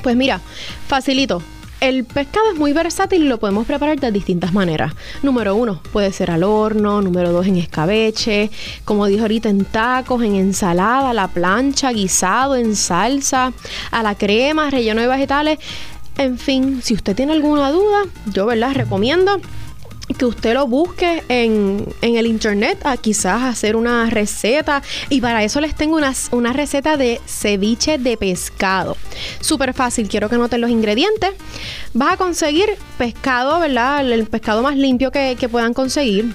Pues 0.03 0.15
mira, 0.15 0.41
facilito. 0.87 1.41
El 1.81 2.03
pescado 2.03 2.51
es 2.51 2.59
muy 2.59 2.73
versátil 2.73 3.23
y 3.23 3.27
lo 3.29 3.39
podemos 3.39 3.65
preparar 3.65 3.97
de 3.97 4.11
distintas 4.11 4.51
maneras. 4.51 4.93
Número 5.23 5.55
uno, 5.55 5.81
puede 5.93 6.11
ser 6.11 6.29
al 6.29 6.43
horno. 6.43 7.01
Número 7.01 7.31
dos, 7.31 7.47
en 7.47 7.55
escabeche. 7.55 8.51
Como 8.83 9.05
dije 9.05 9.21
ahorita, 9.21 9.47
en 9.47 9.63
tacos, 9.63 10.21
en 10.23 10.35
ensalada, 10.35 11.11
a 11.11 11.13
la 11.13 11.29
plancha, 11.29 11.93
guisado, 11.93 12.57
en 12.57 12.75
salsa, 12.75 13.53
a 13.91 14.03
la 14.03 14.15
crema, 14.15 14.69
relleno 14.69 14.99
de 14.99 15.07
vegetales. 15.07 15.59
En 16.17 16.37
fin, 16.37 16.81
si 16.83 16.95
usted 16.95 17.15
tiene 17.15 17.31
alguna 17.31 17.71
duda, 17.71 18.03
yo, 18.25 18.45
¿verdad? 18.45 18.73
Recomiendo 18.73 19.39
que 20.13 20.25
usted 20.25 20.53
lo 20.53 20.67
busque 20.67 21.23
en, 21.29 21.85
el 22.01 22.27
internet 22.27 22.79
a 22.83 22.97
quizás 22.97 23.43
hacer 23.43 23.75
una 23.75 24.09
receta. 24.09 24.81
Y 25.09 25.21
para 25.21 25.43
eso 25.43 25.61
les 25.61 25.75
tengo 25.75 25.95
una, 25.95 26.13
una 26.31 26.53
receta 26.53 26.97
de 26.97 27.21
ceviche 27.25 27.97
de 27.97 28.17
pescado. 28.17 28.97
Súper 29.39 29.73
fácil 29.73 30.09
quiero 30.09 30.29
que 30.29 30.37
noten 30.37 30.61
los 30.61 30.69
ingredientes. 30.69 31.31
Vas 31.93 32.13
a 32.13 32.17
conseguir 32.17 32.69
pescado 32.97 33.59
verdad 33.59 34.09
el 34.11 34.25
pescado 34.25 34.61
más 34.61 34.75
limpio 34.75 35.11
que, 35.11 35.35
que 35.39 35.49
puedan 35.49 35.73
conseguir 35.73 36.33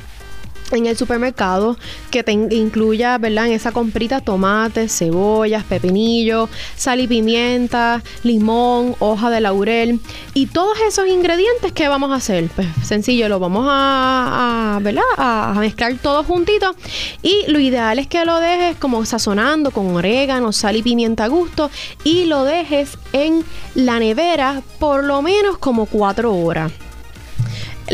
en 0.77 0.87
el 0.87 0.97
supermercado 0.97 1.77
que 2.11 2.23
te 2.23 2.33
incluya, 2.33 3.19
¿verdad? 3.19 3.47
En 3.47 3.53
esa 3.53 3.73
comprita 3.73 4.21
tomates, 4.21 4.97
cebollas, 4.97 5.65
pepinillo, 5.65 6.49
sal 6.77 7.01
y 7.01 7.07
pimienta, 7.07 8.03
limón, 8.23 8.97
hoja 8.99 9.31
de 9.31 9.41
laurel 9.41 10.01
y 10.35 10.47
todos 10.47 10.79
esos 10.87 11.09
ingredientes 11.09 11.73
que 11.73 11.89
vamos 11.89 12.11
a 12.13 12.17
hacer. 12.17 12.49
Pues 12.55 12.69
sencillo, 12.83 13.29
lo 13.29 13.39
vamos 13.39 13.67
a, 13.69 14.79
¿verdad? 14.83 15.03
A 15.17 15.55
mezclar 15.59 15.95
todo 16.03 16.25
juntito 16.25 16.75
y 17.23 17.45
lo 17.49 17.59
ideal 17.59 17.99
es 17.99 18.07
que 18.07 18.25
lo 18.25 18.41
dejes 18.41 18.77
como 18.77 19.05
sazonando 19.05 19.71
con 19.71 19.95
orégano, 19.97 20.53
sal 20.53 20.77
y 20.77 20.83
pimienta 20.83 21.25
a 21.25 21.29
gusto 21.29 21.71
y 22.03 22.25
lo 22.25 22.45
dejes 22.45 22.99
en 23.13 23.45
la 23.75 23.99
nevera 23.99 24.63
por 24.79 25.05
lo 25.05 25.23
menos 25.23 25.59
como 25.59 25.87
cuatro 25.87 26.35
horas. 26.35 26.73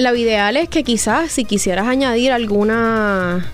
Lo 0.00 0.16
ideal 0.16 0.56
es 0.56 0.70
que 0.70 0.82
quizás 0.82 1.30
si 1.30 1.44
quisieras 1.44 1.86
añadir 1.86 2.32
alguna 2.32 3.44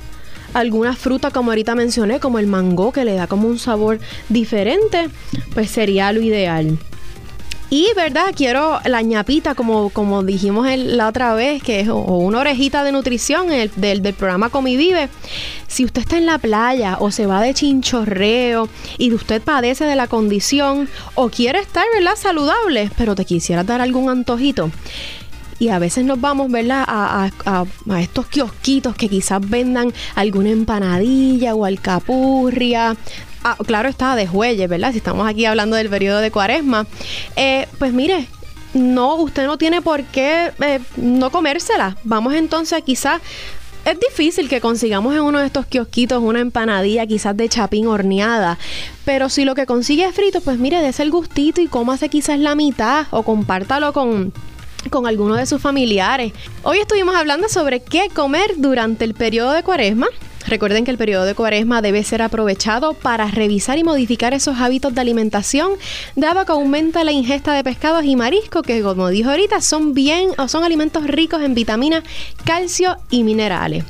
alguna 0.55 0.95
fruta 0.95 1.33
como 1.33 1.51
ahorita 1.51 1.75
mencioné, 1.75 2.21
como 2.21 2.39
el 2.39 2.47
mango 2.47 2.93
que 2.93 3.05
le 3.05 3.15
da 3.15 3.27
como 3.27 3.49
un 3.49 3.59
sabor 3.59 3.99
diferente, 4.29 5.09
pues 5.55 5.73
sería 5.73 6.13
lo 6.13 6.21
ideal. 6.21 6.79
Y, 7.69 7.89
¿verdad? 7.97 8.27
Quiero 8.37 8.79
la 8.85 9.03
ñapita, 9.03 9.57
como, 9.57 9.91
como 9.91 10.23
dijimos 10.23 10.69
la 10.77 11.09
otra 11.09 11.35
vez, 11.35 11.65
que 11.65 11.81
es 11.81 11.89
una 11.89 12.39
orejita 12.39 12.85
de 12.85 12.93
nutrición 12.93 13.49
del, 13.49 13.73
del, 13.75 14.15
programa 14.15 14.49
Comi 14.49 14.77
Vive. 14.77 15.09
Si 15.67 15.85
usted 15.85 16.03
está 16.03 16.17
en 16.17 16.27
la 16.27 16.39
playa 16.39 16.97
o 17.01 17.11
se 17.11 17.27
va 17.27 17.43
de 17.43 17.55
chinchorreo 17.55 18.69
y 18.99 19.13
usted 19.13 19.43
padece 19.43 19.85
de 19.85 19.97
la 19.97 20.07
condición 20.07 20.89
o 21.17 21.29
quiere 21.29 21.59
estar, 21.59 21.85
¿verdad? 21.93 22.15
Saludable, 22.15 22.89
pero 22.97 23.17
te 23.17 23.25
quisiera 23.25 23.65
dar 23.65 23.81
algún 23.81 24.11
antojito 24.11 24.71
y 25.59 25.69
a 25.69 25.79
veces 25.79 26.05
nos 26.05 26.21
vamos, 26.21 26.51
¿verdad? 26.51 26.85
A, 26.87 27.31
estos 28.01 28.27
kiosquitos 28.27 28.95
que 28.97 29.09
quizás 29.09 29.41
vendan 29.49 29.93
alguna 30.15 30.51
empanadilla 30.51 31.55
o 31.55 31.65
alcapurria. 31.65 32.97
Ah, 33.45 33.57
claro 33.65 33.89
está, 33.89 34.17
de 34.17 34.27
jueyes, 34.27 34.69
¿verdad? 34.69 34.93
Si 34.93 34.99
estamos 34.99 35.29
aquí 35.29 35.45
hablando 35.45 35.77
del 35.77 35.89
periodo 35.89 36.19
de 36.19 36.31
cuaresma. 36.31 36.87
Eh, 37.37 37.67
pues 37.79 37.93
mire, 37.93 38.29
no, 38.75 39.17
usted 39.17 39.47
no 39.47 39.57
tiene 39.57 39.83
por 39.83 40.03
qué 40.05 40.53
eh, 40.61 40.81
no 40.97 41.31
comérsela. 41.31 41.97
Vamos 42.05 42.35
entonces 42.35 42.83
quizás 42.85 43.21
es 43.87 44.01
difícil 44.01 44.49
que 44.49 44.61
consigamos 44.61 45.15
en 45.15 45.21
uno 45.21 45.39
de 45.39 45.47
estos 45.47 45.65
kiosquitos 45.67 46.21
una 46.21 46.41
empanadilla 46.41 47.07
quizás 47.07 47.37
de 47.37 47.49
chapín 47.49 47.87
horneada, 47.87 48.59
pero 49.05 49.29
si 49.29 49.45
lo 49.45 49.55
que 49.55 49.65
consigue 49.65 50.05
es 50.05 50.13
frito, 50.13 50.41
pues 50.41 50.59
mire, 50.59 50.83
dése 50.83 51.05
el 51.05 51.13
gustito 51.13 51.61
y 51.61 51.69
cómase 51.69 52.09
quizás 52.09 52.41
la 52.41 52.57
mitad 52.57 53.07
o 53.13 53.23
compártalo 53.23 53.93
con 53.93 54.33
con 54.91 55.07
alguno 55.07 55.35
de 55.35 55.47
sus 55.47 55.61
familiares. 55.61 56.33
Hoy 56.63 56.79
estuvimos 56.79 57.15
hablando 57.15 57.49
sobre 57.49 57.81
qué 57.81 58.09
comer 58.15 58.55
durante 58.57 59.05
el 59.05 59.15
periodo 59.15 59.53
de 59.53 59.63
cuaresma. 59.63 60.09
Recuerden 60.47 60.85
que 60.85 60.93
el 60.93 60.99
periodo 60.99 61.25
de 61.25 61.35
cuaresma 61.35 61.83
debe 61.83 62.05
ser 62.05 62.23
aprovechado 62.23 62.95
para 62.95 63.27
revisar 63.27 63.79
y 63.79 63.85
modificar 63.85 64.33
esos 64.33 64.59
hábitos 64.59 64.95
de 64.95 65.01
alimentación, 65.01 65.73
dado 66.15 66.45
que 66.45 66.53
aumenta 66.53 67.03
la 67.03 67.11
ingesta 67.11 67.53
de 67.53 67.65
pescados 67.65 68.05
y 68.05 68.15
mariscos, 68.15 68.63
que 68.63 68.81
como 68.81 69.09
dijo 69.09 69.31
ahorita, 69.31 69.61
son 69.61 69.93
bien 69.93 70.31
o 70.39 70.47
son 70.47 70.63
alimentos 70.63 71.05
ricos 71.05 71.43
en 71.43 71.55
vitaminas, 71.55 72.05
calcio 72.45 72.97
y 73.11 73.25
minerales. 73.25 73.85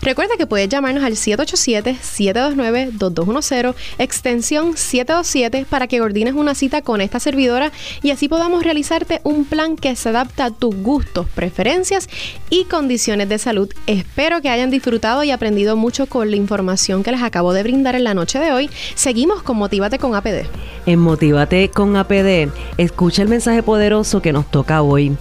Recuerda 0.00 0.36
que 0.36 0.46
puedes 0.46 0.68
llamarnos 0.68 1.04
al 1.04 1.14
787-729-2210, 1.14 3.74
extensión 3.98 4.76
727, 4.76 5.66
para 5.68 5.86
que 5.86 5.98
coordines 5.98 6.34
una 6.34 6.54
cita 6.54 6.82
con 6.82 7.00
esta 7.00 7.20
servidora 7.20 7.72
y 8.02 8.10
así 8.10 8.28
podamos 8.28 8.62
realizarte 8.62 9.20
un 9.24 9.44
plan 9.44 9.76
que 9.76 9.94
se 9.96 10.08
adapta 10.08 10.46
a 10.46 10.50
tus 10.50 10.74
gustos, 10.76 11.26
preferencias 11.34 12.08
y 12.50 12.64
condiciones 12.64 13.28
de 13.28 13.38
salud. 13.38 13.72
Espero 13.86 14.42
que 14.42 14.48
hayan 14.48 14.70
disfrutado 14.70 15.24
y 15.24 15.30
aprendido 15.30 15.76
mucho 15.76 16.06
con 16.06 16.30
la 16.30 16.36
información 16.36 17.02
que 17.02 17.12
les 17.12 17.22
acabo 17.22 17.52
de 17.52 17.62
brindar 17.62 17.94
en 17.94 18.04
la 18.04 18.14
noche 18.14 18.38
de 18.38 18.52
hoy. 18.52 18.70
Seguimos 18.94 19.42
con 19.42 19.56
Motívate 19.56 19.98
con 19.98 20.14
APD. 20.14 20.46
En 20.86 20.98
Motívate 20.98 21.68
con 21.68 21.96
APD, 21.96 22.50
escucha 22.76 23.22
el 23.22 23.28
mensaje 23.28 23.62
poderoso 23.62 24.22
que 24.22 24.32
nos 24.32 24.50
toca 24.50 24.82
hoy. 24.82 25.16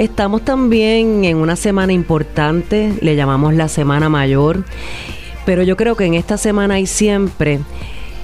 Estamos 0.00 0.46
también 0.46 1.26
en 1.26 1.36
una 1.36 1.56
semana 1.56 1.92
importante, 1.92 2.94
le 3.02 3.16
llamamos 3.16 3.52
la 3.52 3.68
Semana 3.68 4.08
Mayor, 4.08 4.64
pero 5.44 5.62
yo 5.62 5.76
creo 5.76 5.94
que 5.94 6.06
en 6.06 6.14
esta 6.14 6.38
semana 6.38 6.80
y 6.80 6.86
siempre 6.86 7.60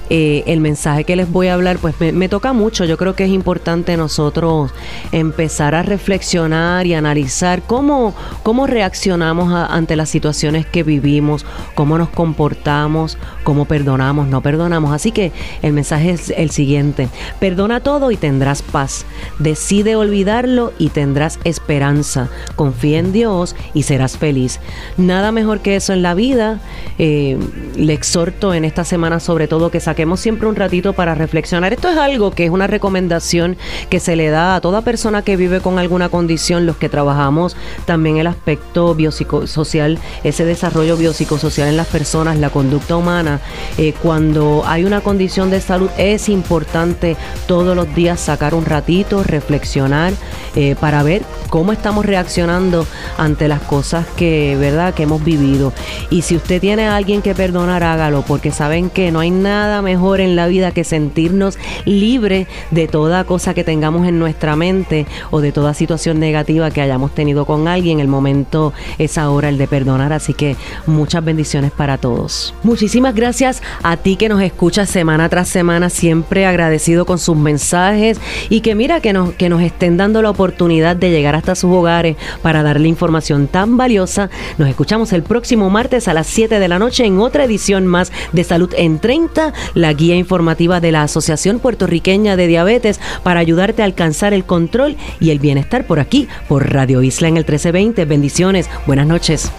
eh, 0.09 0.43
el 0.47 0.61
mensaje 0.61 1.03
que 1.03 1.15
les 1.15 1.29
voy 1.29 1.47
a 1.47 1.53
hablar, 1.53 1.77
pues 1.79 1.95
me, 1.99 2.29
toca 2.29 2.53
mucho. 2.53 2.85
Yo 2.85 2.97
creo 2.97 3.15
que 3.15 3.25
es 3.25 3.29
importante 3.29 3.97
nosotros 3.97 4.71
empezar 5.11 5.75
a 5.75 5.83
reflexionar 5.83 6.87
y 6.87 6.93
analizar 6.93 7.61
cómo, 7.61 8.13
cómo 8.43 8.67
reaccionamos 8.67 9.53
ante 9.53 9.95
las 9.95 10.09
situaciones 10.09 10.65
que 10.65 10.83
vivimos, 10.83 11.45
cómo 11.75 11.97
nos 11.97 12.09
comportamos, 12.09 13.17
cómo 13.43 13.65
perdonamos, 13.65 14.27
no 14.27 14.41
perdonamos. 14.41 14.93
Así 14.93 15.11
que 15.11 15.31
el 15.61 15.73
mensaje 15.73 16.11
es 16.11 16.33
el 16.35 16.51
siguiente. 16.51 17.09
Perdona 17.39 17.81
todo 17.81 18.11
y 18.11 18.17
tendrás 18.17 18.61
paz. 18.61 19.05
Decide 19.39 19.95
olvidarlo 19.95 20.73
y 20.77 20.89
tendrás 20.89 21.39
esperanza. 21.43 22.29
Confía 22.55 22.99
en 22.99 23.11
Dios 23.11 23.55
y 23.73 23.83
serás 23.83 24.17
feliz. 24.17 24.59
Nada 24.97 25.31
mejor 25.31 25.59
que 25.59 25.75
eso 25.75 25.93
en 25.93 26.01
la 26.01 26.13
vida. 26.13 26.59
Eh, 26.97 27.37
le 27.75 27.93
exhorto 27.93 28.53
en 28.53 28.65
esta 28.65 28.83
semana 28.83 29.19
sobre 29.19 29.47
todo 29.47 29.69
que 29.71 29.79
saque 29.79 29.96
saquemos 29.97 30.19
siempre 30.19 30.47
un 30.47 30.55
ratito 30.55 30.93
para 30.93 31.15
reflexionar. 31.15 31.73
Esto 31.73 31.89
es 31.89 31.97
algo 31.97 32.29
que 32.29 32.45
es 32.45 32.51
una 32.51 32.67
recomendación 32.67 33.57
que 33.89 33.99
se 33.99 34.15
le 34.15 34.29
da 34.29 34.53
a 34.53 34.61
toda 34.61 34.81
persona 34.81 35.23
que 35.23 35.35
vive 35.37 35.59
con 35.59 35.79
alguna 35.79 36.09
condición, 36.09 36.67
los 36.67 36.77
que 36.77 36.87
trabajamos 36.87 37.57
también 37.85 38.17
el 38.17 38.27
aspecto 38.27 38.93
biopsicosocial, 38.93 39.97
ese 40.23 40.45
desarrollo 40.45 40.97
biopsicosocial 40.97 41.67
en 41.67 41.77
las 41.77 41.87
personas, 41.87 42.37
la 42.37 42.51
conducta 42.51 42.95
humana. 42.95 43.39
Eh, 43.79 43.95
cuando 43.99 44.61
hay 44.67 44.85
una 44.85 45.01
condición 45.01 45.49
de 45.49 45.61
salud 45.61 45.89
es 45.97 46.29
importante 46.29 47.17
todos 47.47 47.75
los 47.75 47.95
días 47.95 48.19
sacar 48.19 48.53
un 48.53 48.65
ratito, 48.65 49.23
reflexionar 49.23 50.13
eh, 50.55 50.75
para 50.79 51.01
ver 51.01 51.23
cómo 51.49 51.71
estamos 51.71 52.05
reaccionando 52.05 52.85
ante 53.17 53.47
las 53.47 53.61
cosas 53.61 54.05
que, 54.15 54.55
¿verdad?, 54.59 54.93
que 54.93 55.03
hemos 55.03 55.23
vivido. 55.23 55.73
Y 56.11 56.21
si 56.21 56.35
usted 56.35 56.61
tiene 56.61 56.85
a 56.87 56.95
alguien 56.95 57.23
que 57.23 57.33
perdonar, 57.33 57.83
hágalo, 57.83 58.21
porque 58.21 58.51
saben 58.51 58.91
que 58.91 59.11
no 59.11 59.21
hay 59.21 59.31
nada 59.31 59.81
mejor 59.87 60.19
en 60.19 60.35
la 60.35 60.47
vida 60.47 60.71
que 60.71 60.83
sentirnos 60.83 61.57
libres 61.85 62.47
de 62.71 62.89
toda 62.89 63.23
cosa 63.23 63.53
que 63.53 63.63
tengamos 63.63 64.05
en 64.05 64.19
nuestra 64.19 64.57
mente 64.57 65.05
o 65.31 65.39
de 65.39 65.53
toda 65.53 65.73
situación 65.73 66.19
negativa 66.19 66.71
que 66.71 66.81
hayamos 66.81 67.15
tenido 67.15 67.45
con 67.45 67.69
alguien. 67.69 68.01
El 68.01 68.09
momento 68.09 68.73
es 68.97 69.17
ahora 69.17 69.47
el 69.47 69.57
de 69.57 69.65
perdonar, 69.65 70.11
así 70.11 70.33
que 70.33 70.57
muchas 70.87 71.23
bendiciones 71.23 71.71
para 71.71 71.97
todos. 71.97 72.53
Muchísimas 72.63 73.15
gracias 73.15 73.63
a 73.81 73.95
ti 73.95 74.17
que 74.17 74.27
nos 74.27 74.41
escuchas 74.41 74.89
semana 74.89 75.29
tras 75.29 75.47
semana, 75.47 75.89
siempre 75.89 76.45
agradecido 76.45 77.05
con 77.05 77.17
sus 77.17 77.37
mensajes 77.37 78.19
y 78.49 78.59
que 78.59 78.75
mira 78.75 78.99
que 78.99 79.13
nos, 79.13 79.31
que 79.35 79.47
nos 79.47 79.61
estén 79.61 79.95
dando 79.95 80.21
la 80.21 80.31
oportunidad 80.31 80.97
de 80.97 81.11
llegar 81.11 81.35
hasta 81.35 81.55
sus 81.55 81.71
hogares 81.71 82.17
para 82.41 82.61
darle 82.61 82.89
información 82.89 83.47
tan 83.47 83.77
valiosa. 83.77 84.29
Nos 84.57 84.67
escuchamos 84.67 85.13
el 85.13 85.23
próximo 85.23 85.69
martes 85.69 86.09
a 86.09 86.13
las 86.13 86.27
7 86.27 86.59
de 86.59 86.67
la 86.67 86.77
noche 86.77 87.05
en 87.05 87.19
otra 87.19 87.45
edición 87.45 87.87
más 87.87 88.11
de 88.33 88.43
Salud 88.43 88.73
en 88.77 88.99
30, 88.99 89.53
la 89.77 89.93
guía 89.93 90.15
informativa 90.15 90.81
de 90.81 90.91
la 90.91 91.03
Asociación 91.03 91.59
Puertorriqueña 91.59 92.35
de 92.35 92.47
Diabetes 92.47 92.99
para 93.23 93.39
ayudarte 93.39 93.83
a 93.83 93.85
alcanzar 93.85 94.33
el 94.33 94.43
control 94.43 94.97
y 95.19 95.29
el 95.29 95.39
bienestar 95.39 95.85
por 95.85 95.99
aquí, 95.99 96.27
por 96.47 96.73
Radio 96.73 97.03
Isla 97.03 97.27
en 97.27 97.37
el 97.37 97.43
1320. 97.43 98.05
Bendiciones, 98.05 98.69
buenas 98.87 99.07
noches. 99.07 99.51